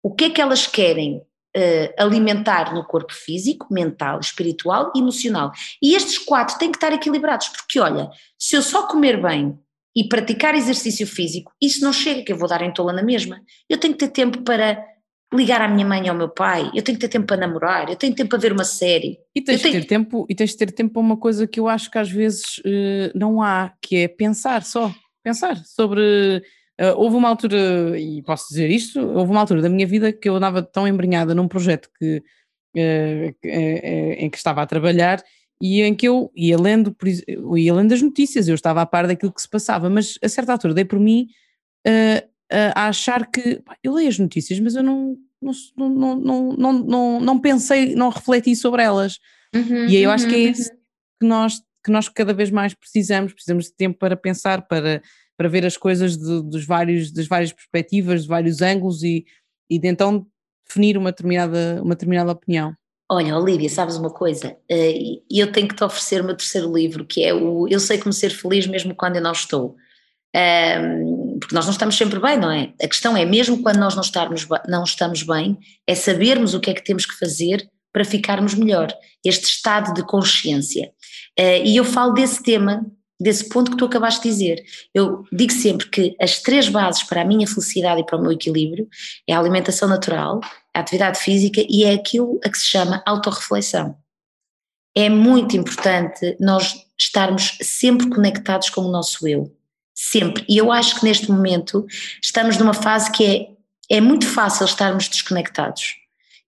[0.04, 1.18] o que é que elas querem
[1.56, 5.52] uh, alimentar no corpo físico, mental, espiritual e emocional.
[5.82, 9.58] E estes quatro têm que estar equilibrados, porque olha, se eu só comer bem
[9.96, 13.40] e praticar exercício físico, isso não chega, que eu vou dar em tola na mesma.
[13.70, 14.84] Eu tenho que ter tempo para
[15.34, 17.90] ligar à minha mãe e ao meu pai, eu tenho que ter tempo para namorar,
[17.90, 19.18] eu tenho tempo para ver uma série.
[19.34, 21.68] E tens, de ter tempo, e tens de ter tempo para uma coisa que eu
[21.68, 26.44] acho que às vezes uh, não há, que é pensar só pensar sobre.
[26.80, 30.28] Uh, houve uma altura, e posso dizer isto, houve uma altura da minha vida que
[30.28, 35.24] eu andava tão embrenhada num projeto que, uh, que uh, em que estava a trabalhar
[35.62, 36.96] e em que eu ia lendo,
[37.56, 40.52] ia lendo as notícias, eu estava a par daquilo que se passava, mas a certa
[40.52, 41.28] altura dei por mim
[42.76, 47.20] a achar que pá, eu leio as notícias, mas eu não, não, não, não, não,
[47.20, 49.20] não, pensei, não refleti sobre elas.
[49.56, 50.78] Uhum, e aí eu acho que é uhum, isso uhum.
[51.22, 55.02] que nós que nós cada vez mais precisamos, precisamos de tempo para pensar, para,
[55.38, 59.26] para ver as coisas de, dos vários, das várias perspectivas, de vários ângulos e,
[59.70, 60.26] e de então
[60.66, 62.74] definir uma determinada, uma determinada opinião.
[63.12, 64.56] Olha, Olivia, sabes uma coisa?
[64.70, 67.98] Eh, eu tenho que te oferecer o meu terceiro livro, que é o Eu Sei
[67.98, 69.76] Como Ser Feliz Mesmo Quando Eu Não Estou.
[71.40, 72.74] porque nós não estamos sempre bem, não é?
[72.82, 76.72] A questão é, mesmo quando nós não, estarmos, não estamos bem, é sabermos o que
[76.72, 78.92] é que temos que fazer para ficarmos melhor,
[79.24, 80.92] este estado de consciência.
[81.40, 82.86] Uh, e eu falo desse tema,
[83.20, 84.64] desse ponto que tu acabaste de dizer.
[84.94, 88.32] Eu digo sempre que as três bases para a minha felicidade e para o meu
[88.32, 88.88] equilíbrio
[89.28, 90.42] é a alimentação natural,
[90.74, 93.96] a atividade física e é aquilo a que se chama autorreflexão.
[94.96, 99.52] É muito importante nós estarmos sempre conectados com o nosso eu.
[99.96, 100.46] Sempre.
[100.48, 101.86] E eu acho que neste momento
[102.22, 106.03] estamos numa fase que é, é muito fácil estarmos desconectados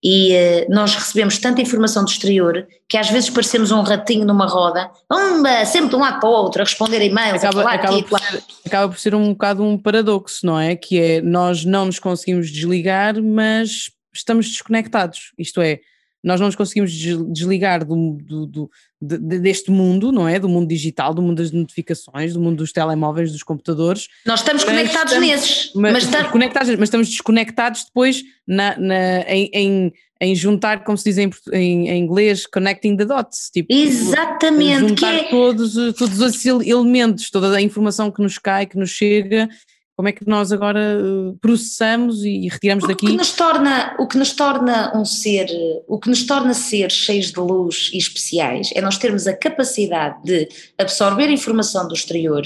[0.08, 4.46] e uh, nós recebemos tanta informação do exterior que às vezes parecemos um ratinho numa
[4.46, 7.76] roda, umba, sempre de um lado para o outro, a responder e-mails, acaba, a falar
[7.76, 10.76] acaba aqui, por ser, acaba por ser um bocado um paradoxo, não é?
[10.76, 15.80] Que é, nós não nos conseguimos desligar, mas estamos desconectados, isto é,
[16.26, 20.40] nós não nos conseguimos desligar do, do, do de, deste mundo, não é?
[20.40, 24.08] Do mundo digital, do mundo das notificações, do mundo dos telemóveis, dos computadores.
[24.26, 29.22] Nós estamos conectados estamos, nesses, mas, mas, estamos, conectados, mas estamos desconectados depois na, na
[29.28, 33.52] em, em, em, juntar, como se diz em, em, inglês, connecting the dots.
[33.52, 34.90] Tipo, Exatamente.
[34.90, 35.24] Juntar é...
[35.30, 39.48] todos, todos esses elementos, toda a informação que nos cai, que nos chega
[39.96, 43.06] como é que nós agora eh, processamos e retiramos daqui?
[43.06, 45.48] O que nos torna, o que nos torna um ser,
[45.88, 50.22] o que nos torna ser cheios de luz e especiais é nós termos a capacidade
[50.24, 52.44] de absorver informação do exterior,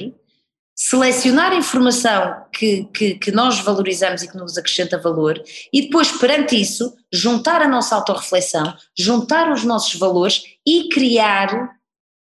[0.76, 5.42] selecionar a informação que, que, que nós valorizamos e que nos acrescenta valor
[5.74, 11.80] e depois, perante isso, juntar a nossa autorreflexão, juntar os nossos valores e criar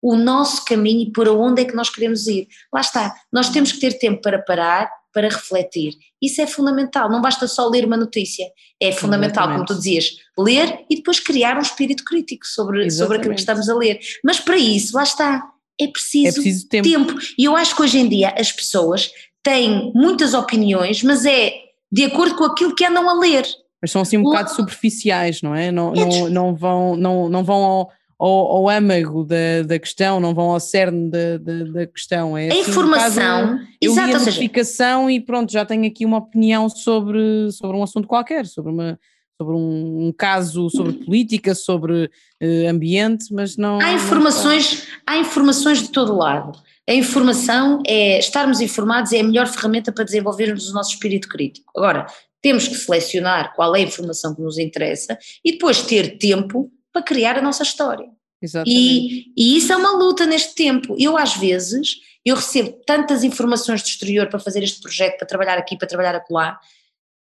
[0.03, 2.49] o nosso caminho e por onde é que nós queremos ir.
[2.75, 5.95] Lá está, nós temos que ter tempo para parar, para refletir.
[6.21, 8.47] Isso é fundamental, não basta só ler uma notícia,
[8.81, 9.69] é fundamental, Exatamente.
[9.69, 13.69] como tu dizias, ler e depois criar um espírito crítico sobre, sobre aquilo que estamos
[13.69, 13.99] a ler.
[14.25, 15.43] Mas para isso, lá está,
[15.81, 16.89] é preciso, é preciso tempo.
[16.89, 17.19] tempo.
[17.39, 19.11] E eu acho que hoje em dia as pessoas
[19.43, 21.53] têm muitas opiniões, mas é
[21.91, 23.47] de acordo com aquilo que andam a ler.
[23.81, 25.73] Mas são assim um bocado superficiais, não é?
[25.73, 30.33] Não, não, não, vão, não, não vão ao ao, ao âmago da, da questão, não
[30.33, 32.39] vão ao cerne da, da, da questão.
[32.39, 35.17] É a assim, informação, um eu exato, li a notificação seja...
[35.17, 38.99] e pronto, já tenho aqui uma opinião sobre, sobre um assunto qualquer, sobre uma
[39.41, 43.81] sobre um, um caso, sobre política, sobre uh, ambiente, mas não.
[43.81, 46.57] Há informações, não há informações de todo lado.
[46.89, 51.73] A informação é estarmos informados é a melhor ferramenta para desenvolvermos o nosso espírito crítico.
[51.77, 52.07] Agora,
[52.41, 57.03] temos que selecionar qual é a informação que nos interessa e depois ter tempo para
[57.03, 58.09] criar a nossa história.
[58.41, 58.77] Exatamente.
[58.77, 60.97] E, e isso é uma luta neste tempo.
[60.99, 65.59] Eu, às vezes, eu recebo tantas informações do exterior para fazer este projeto, para trabalhar
[65.59, 66.59] aqui, para trabalhar acolá,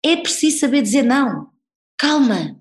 [0.04, 1.50] é preciso saber dizer não.
[1.98, 2.60] Calma.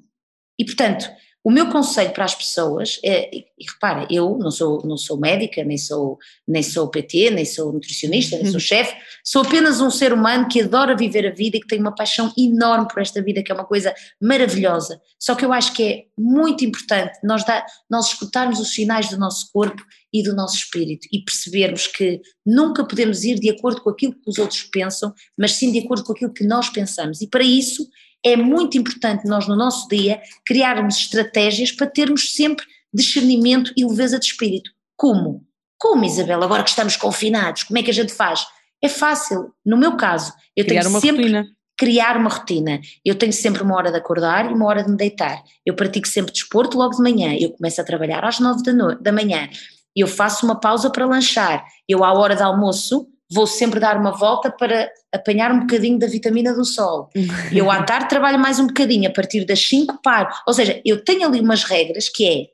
[0.59, 1.11] E, portanto,
[1.45, 5.62] o meu conselho para as pessoas é, e repara, eu não sou, não sou médica,
[5.62, 6.18] nem sou,
[6.49, 8.61] nem sou PT, nem sou nutricionista, nem sou uhum.
[8.61, 11.95] chefe, sou apenas um ser humano que adora viver a vida e que tem uma
[11.95, 14.99] paixão enorme por esta vida, que é uma coisa maravilhosa.
[15.20, 19.18] Só que eu acho que é muito importante nós, dar, nós escutarmos os sinais do
[19.18, 19.82] nosso corpo
[20.14, 24.30] e do nosso espírito e percebermos que nunca podemos ir de acordo com aquilo que
[24.30, 27.20] os outros pensam, mas sim de acordo com aquilo que nós pensamos.
[27.20, 27.86] E para isso
[28.24, 34.18] é muito importante nós no nosso dia criarmos estratégias para termos sempre discernimento e leveza
[34.18, 34.70] de espírito.
[34.96, 35.44] Como?
[35.78, 38.46] Como, Isabel, agora que estamos confinados, como é que a gente faz?
[38.82, 39.52] É fácil.
[39.64, 41.46] No meu caso, eu Criar tenho uma sempre rotina.
[41.76, 42.80] criar uma rotina.
[43.04, 45.42] Eu tenho sempre uma hora de acordar e uma hora de me deitar.
[45.66, 47.36] Eu pratico sempre desporto logo de manhã.
[47.38, 49.48] Eu começo a trabalhar às nove da, no- da manhã.
[49.96, 51.64] Eu faço uma pausa para lanchar.
[51.88, 56.06] Eu, à hora de almoço, vou sempre dar uma volta para apanhar um bocadinho da
[56.06, 57.10] vitamina do sol.
[57.52, 60.28] Eu à tarde trabalho mais um bocadinho, a partir das 5 paro.
[60.46, 62.46] Ou seja, eu tenho ali umas regras que é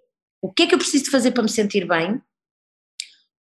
[0.42, 2.18] o que é que eu preciso de fazer para me sentir bem,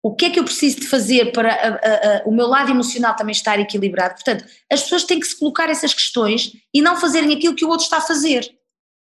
[0.01, 2.71] o que é que eu preciso de fazer para a- a- a- o meu lado
[2.71, 4.15] emocional também estar equilibrado.
[4.15, 7.69] Portanto, as pessoas têm que se colocar essas questões e não fazerem aquilo que o
[7.69, 8.49] outro está a fazer.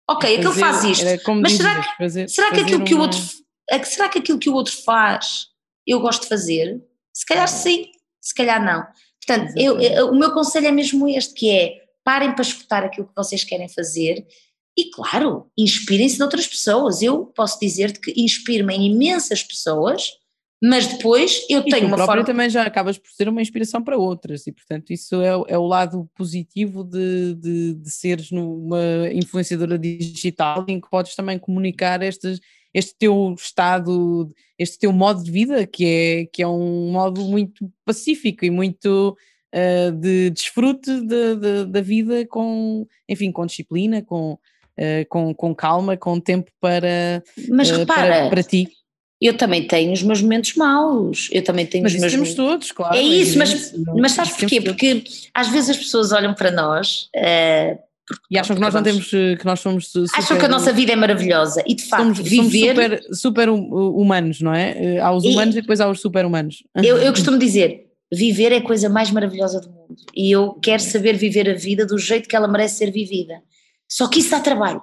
[0.08, 1.04] Ok, aquele Fazer- faz isto,
[1.42, 3.18] mas será que- fazer- será que aquilo que o outro
[3.70, 5.46] é será que aquilo que o outro faz
[5.86, 6.80] eu gosto de fazer?
[7.14, 7.86] Se calhar sim,
[8.22, 8.86] se calhar não.
[9.26, 13.06] Portanto, eu- eu- o meu conselho é mesmo este, que é parem para escutar aquilo
[13.06, 14.24] que vocês querem fazer
[14.78, 17.02] e, claro, inspirem-se de outras pessoas.
[17.02, 20.08] Eu posso dizer-te que inspiro-me em imensas pessoas,
[20.64, 22.24] mas depois eu E tenho uma forma...
[22.24, 25.58] também já acabas por ser uma inspiração para outras e portanto isso é, o- é
[25.58, 28.78] o lado positivo de, de, de seres uma
[29.12, 32.40] influenciadora digital em que podes também comunicar estes,
[32.74, 37.70] este teu estado, este teu modo de vida que é, que é um modo muito
[37.84, 39.16] pacífico e muito
[39.54, 44.38] ah, de desfrute de- de- da vida com, enfim, com disciplina, com,
[44.78, 48.68] ah, com, com calma, com tempo para, Mas ah, repara, para, para ti.
[49.20, 52.52] eu também tenho os meus momentos maus, eu também tenho Mas os meus temos momentos...
[52.52, 52.96] todos, claro.
[52.96, 54.60] É isso, mas, mas sabes porquê?
[54.62, 55.04] Porque
[55.34, 57.76] às vezes as pessoas olham para nós eh,
[58.30, 60.72] E acham que nós não temos, eh, que nós somos super, acham que a nossa
[60.72, 64.96] vida é maravilhosa e de facto somos, somos viver, super, super hum- humanos, não é?
[64.96, 66.62] Eh, Há os E- humanos e depois há os super humanos.
[66.76, 70.82] eu, eu costumo dizer, viver é a coisa mais maravilhosa do mundo e eu quero
[70.82, 73.40] saber viver a vida do jeito que ela merece ser vivida.
[73.88, 74.82] Só que isso dá trabalho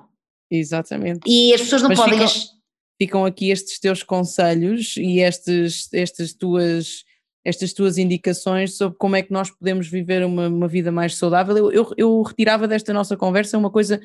[0.51, 1.19] Exatamente.
[1.27, 2.19] e as pessoas não Mas podem.
[2.27, 2.59] ficam-
[3.01, 7.05] Ficam aqui estes teus conselhos e estes, estas, tuas,
[7.43, 11.57] estas tuas indicações sobre como é que nós podemos viver uma, uma vida mais saudável.
[11.57, 13.99] Eu, eu, eu retirava desta nossa conversa uma coisa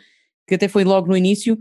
[0.47, 1.59] que até foi logo no início,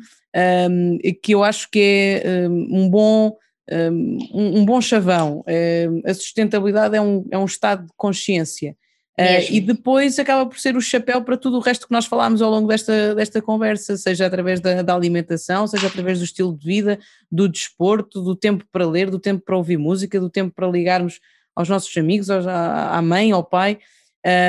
[0.69, 3.35] hum, que eu acho que é hum, um bom
[3.71, 5.43] um, um bom chavão.
[5.47, 8.75] Hum, a sustentabilidade é um, é um estado de consciência.
[9.19, 12.41] Uh, e depois acaba por ser o chapéu para tudo o resto que nós falámos
[12.41, 16.65] ao longo desta, desta conversa, seja através da, da alimentação, seja através do estilo de
[16.65, 16.99] vida,
[17.31, 21.19] do desporto, do tempo para ler, do tempo para ouvir música, do tempo para ligarmos
[21.55, 23.79] aos nossos amigos, aos, à, à mãe, ao pai,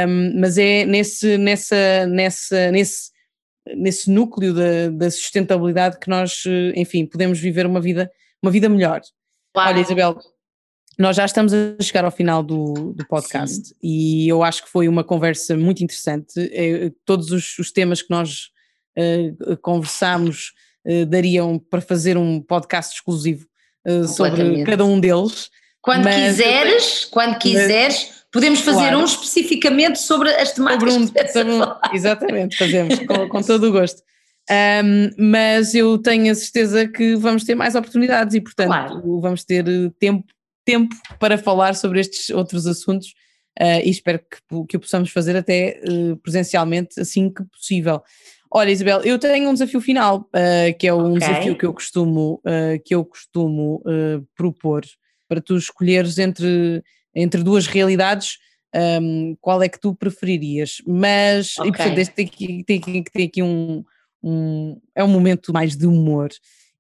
[0.09, 3.11] um, mas é nesse, nessa, nessa, nesse,
[3.77, 8.11] nesse núcleo da, da sustentabilidade que nós, eh, enfim, podemos viver uma vida,
[8.43, 9.01] uma vida melhor.
[9.53, 9.71] Claro.
[9.71, 10.19] Olha, Isabel,
[10.99, 14.87] nós já estamos a chegar ao final do, do podcast e eu acho que foi
[14.87, 16.39] uma conversa muito interessante.
[16.53, 18.51] Eh, Todos os, os temas que nós
[18.97, 20.53] eh, conversámos
[20.85, 23.47] eh, dariam para fazer um podcast exclusivo
[23.85, 25.51] eh, sobre cada um deles.
[25.85, 29.01] Quando Mas- quiseres, quando quiseres, podemos fazer Claro.
[29.01, 31.63] um especificamente sobre as temáticas um, sobre um-
[31.95, 34.03] exatamente, fazemos com, com todo o gosto.
[34.51, 39.21] Ahm, mas eu tenho a certeza que vamos ter mais oportunidades e, portanto, Claro.
[39.21, 40.25] vamos ter eh, tempo,
[40.65, 43.15] tempo para falar sobre estes outros assuntos
[43.61, 48.03] ah, e espero que, que o possamos fazer até eh, presencialmente assim que possível.
[48.51, 51.21] Olha, Isabel, eu tenho um desafio final, ah, que é um Ok.
[51.21, 52.41] desafio que eu costumo,
[52.85, 53.83] que eu costumo
[54.37, 54.83] propor
[55.29, 56.83] para tu escolheres entre,
[57.15, 58.39] entre duas realidades
[59.01, 60.79] um, qual é que tu preferirias?
[60.87, 61.69] Mas, Ok.
[61.69, 63.85] e portanto, este tem aqui, tem aqui, tem aqui um,
[64.23, 66.29] um- É um momento mais de humor.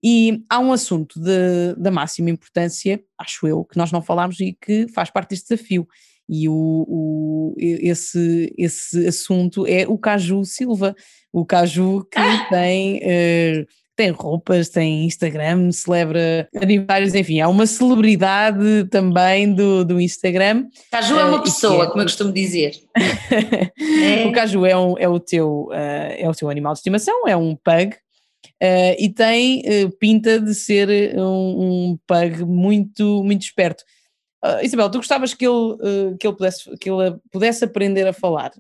[0.03, 4.53] E há um assunto de, da máxima importância, acho eu, que nós não falámos e
[4.61, 5.87] que faz parte deste desafio.
[6.29, 6.53] E o,
[6.89, 10.95] o- esse, esse assunto é o Caju Silva.
[11.33, 12.99] O Caju que tem.
[13.03, 13.67] eh,
[13.97, 20.67] tem roupas, tem Instagram, celebra aniversários, enfim, é uma celebridade também do, do Instagram.
[20.91, 22.73] Caju é Eh, uma e que pessoa, é- como eu costumo dizer.
[24.05, 24.27] É.
[24.27, 27.37] o caju é, um- é o teu, eh, é o teu animal de estimação, é
[27.37, 27.95] um pug,
[28.61, 31.23] eh, e tem eh, pinta de ser um,
[31.93, 33.83] um pug muito, muito esperto.
[34.43, 38.13] Ah, Isabel, tu gostavas que ele, eh, que, ele pudesse, que ele pudesse aprender a
[38.13, 38.51] falar?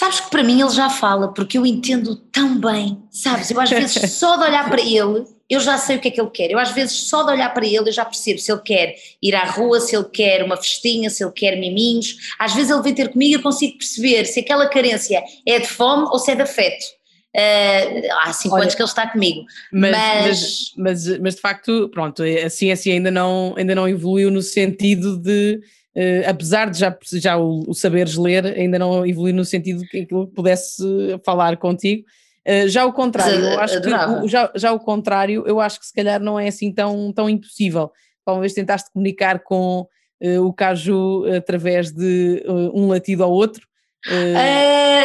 [0.00, 3.50] Sabes que para mim ele já fala, porque eu entendo tão bem, sabes?
[3.50, 6.20] Eu às vezes só de olhar para ele, eu já sei o que é que
[6.20, 6.50] ele quer.
[6.50, 9.34] Eu às vezes só de olhar para ele, eu já percebo se ele quer ir
[9.34, 12.16] à rua, se ele quer uma festinha, se ele quer miminhos.
[12.38, 15.66] Às vezes ele vem ter comigo e eu consigo perceber se aquela carência é de
[15.66, 16.84] fome ou se é de afeto.
[17.36, 19.44] Ah, há cinco Olha, anos que ele está comigo.
[19.72, 24.30] Mas, Mas- mas, mas, mas de facto, pronto, a ciência ainda não, ainda não evoluiu
[24.30, 25.60] no sentido de
[25.98, 30.00] uh, apesar de já, já o, o, saberes ler, ainda não evoluir no sentido que
[30.00, 30.82] aquilo pudesse
[31.24, 32.04] falar contigo.
[32.46, 35.86] Uh, já o contrário, eu acho que o, já, já o contrário, eu acho que
[35.86, 37.90] se calhar não é assim tão, tão impossível.
[38.26, 39.86] Uma vez tentaste comunicar com
[40.22, 42.44] uh, o Caju através de
[42.74, 43.66] um latido ao outro.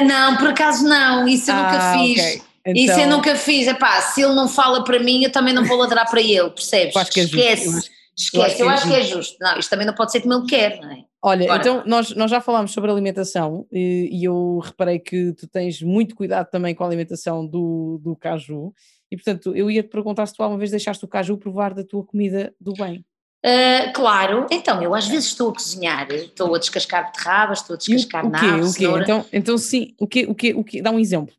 [0.06, 2.20] não, por acaso não, isso eu ah, nunca fiz.
[2.20, 2.54] Okay.
[2.66, 3.68] Então, Isso eu nunca fiz.
[3.68, 6.94] Epá, se ele não fala para mim, eu também não vou ladrar para ele, percebes?
[7.10, 7.91] Que é Esquece.
[8.18, 9.38] Esquece, eu acho, que, é, que é justo.
[9.41, 11.03] Não, isto também não pode ser como ele quer, não é?
[11.26, 11.59] Olha, Agora.
[11.61, 16.16] então nós, nós já falámos sobre alimentação e, e, eu reparei que tu tens muito
[16.16, 18.74] cuidado também com a alimentação do, do caju
[19.09, 21.84] e portanto eu ia te perguntar se tu alguma vez deixaste o caju provar da
[21.84, 23.05] tua comida do bem.
[23.45, 27.78] Uh, claro, então eu às vezes estou a cozinhar, estou a descascar beterrabas, estou a
[27.78, 28.66] descascar nada.
[28.66, 28.88] O quê?
[28.88, 29.01] O quê?
[29.01, 30.82] Então, então sim, o quê, o quê, o quê?
[30.82, 31.34] Dá um exemplo.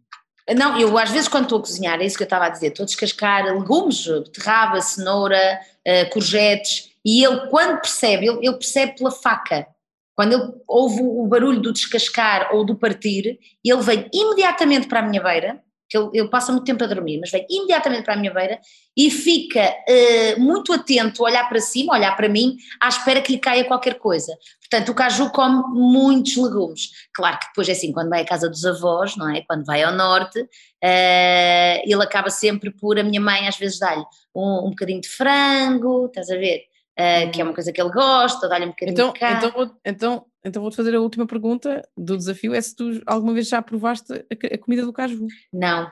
[0.52, 2.68] Não, eu às vezes quando estou a cozinhar, é isso que eu estava a dizer,
[2.68, 8.96] estou a descascar legumes, beterraba, cenoura, uh, courgettes, e ele quando percebe, ele, ele, percebe
[8.96, 9.66] pela faca.
[10.14, 15.02] Quando ele ouve o barulho do descascar ou do partir, ele vem imediatamente para a
[15.02, 18.16] minha beira, que ele, ele, passa muito tempo a dormir, mas vem imediatamente para a
[18.16, 18.58] minha beira
[18.96, 23.32] e fica uh, muito atento a olhar para cima, olhar para mim, à espera que
[23.32, 24.36] lhe caia qualquer coisa.
[24.60, 26.90] Portanto, o caju come muitos legumes.
[27.14, 29.42] Claro que depois é assim, quando vai à casa dos avós, não é?
[29.42, 34.04] Quando vai ao norte, uh, ele acaba sempre por, a minha mãe às vezes dá-lhe
[34.34, 36.62] um, um bocadinho de frango, estás a ver?
[36.98, 39.46] Uh, que é uma coisa que ele gosta, dá-lhe um bocadinho então, de carne.
[39.48, 43.48] Então, então, então vou-te fazer a última pergunta do desafio, é se tu alguma vez
[43.48, 45.26] já provaste a, a comida do caju?
[45.52, 45.90] Não,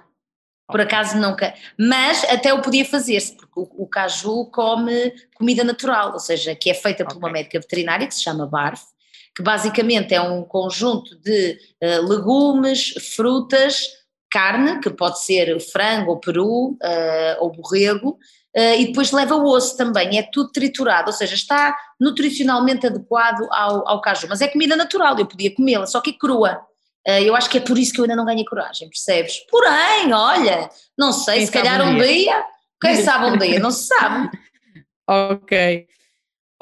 [0.69, 6.13] por acaso nunca, mas até o podia fazer-se, porque o, o, caju come comida natural,
[6.13, 8.83] ou seja, que é feita por uma médica veterinária que se chama BARF,
[9.35, 13.87] que basicamente é um conjunto de uh, legumes, frutas,
[14.31, 18.19] carne, que pode ser frango ou peru uh, ou borrego,
[18.57, 23.49] Uh, e depois leva o osso também, é tudo triturado, ou seja, está nutricionalmente adequado
[23.51, 26.61] ao, ao caju, mas é comida natural, eu podia comê-la, só que é crua.
[27.09, 29.39] Uh, eu acho que é por isso que eu ainda não ganhei coragem, percebes?
[29.51, 32.45] Porém, olha, não sei, quem se calhar um dia, dia
[32.81, 34.31] quem sabe um dia, não se sabe.
[35.09, 35.87] ok.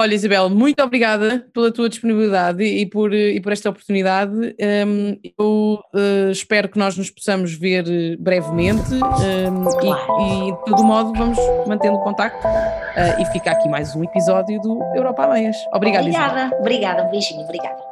[0.00, 4.34] Olha, Isabel, muito obrigada pela tua disponibilidade e por, e por esta oportunidade.
[4.34, 7.84] Um, eu uh, espero que nós nos possamos ver
[8.18, 13.94] brevemente um, e, e, de todo modo, vamos mantendo contacto uh, e fica aqui mais
[13.94, 15.54] um episódio do Europa a.
[15.74, 16.58] Obrigada, obrigada, Isabel.
[16.60, 17.89] Obrigada, um beijinho, obrigada.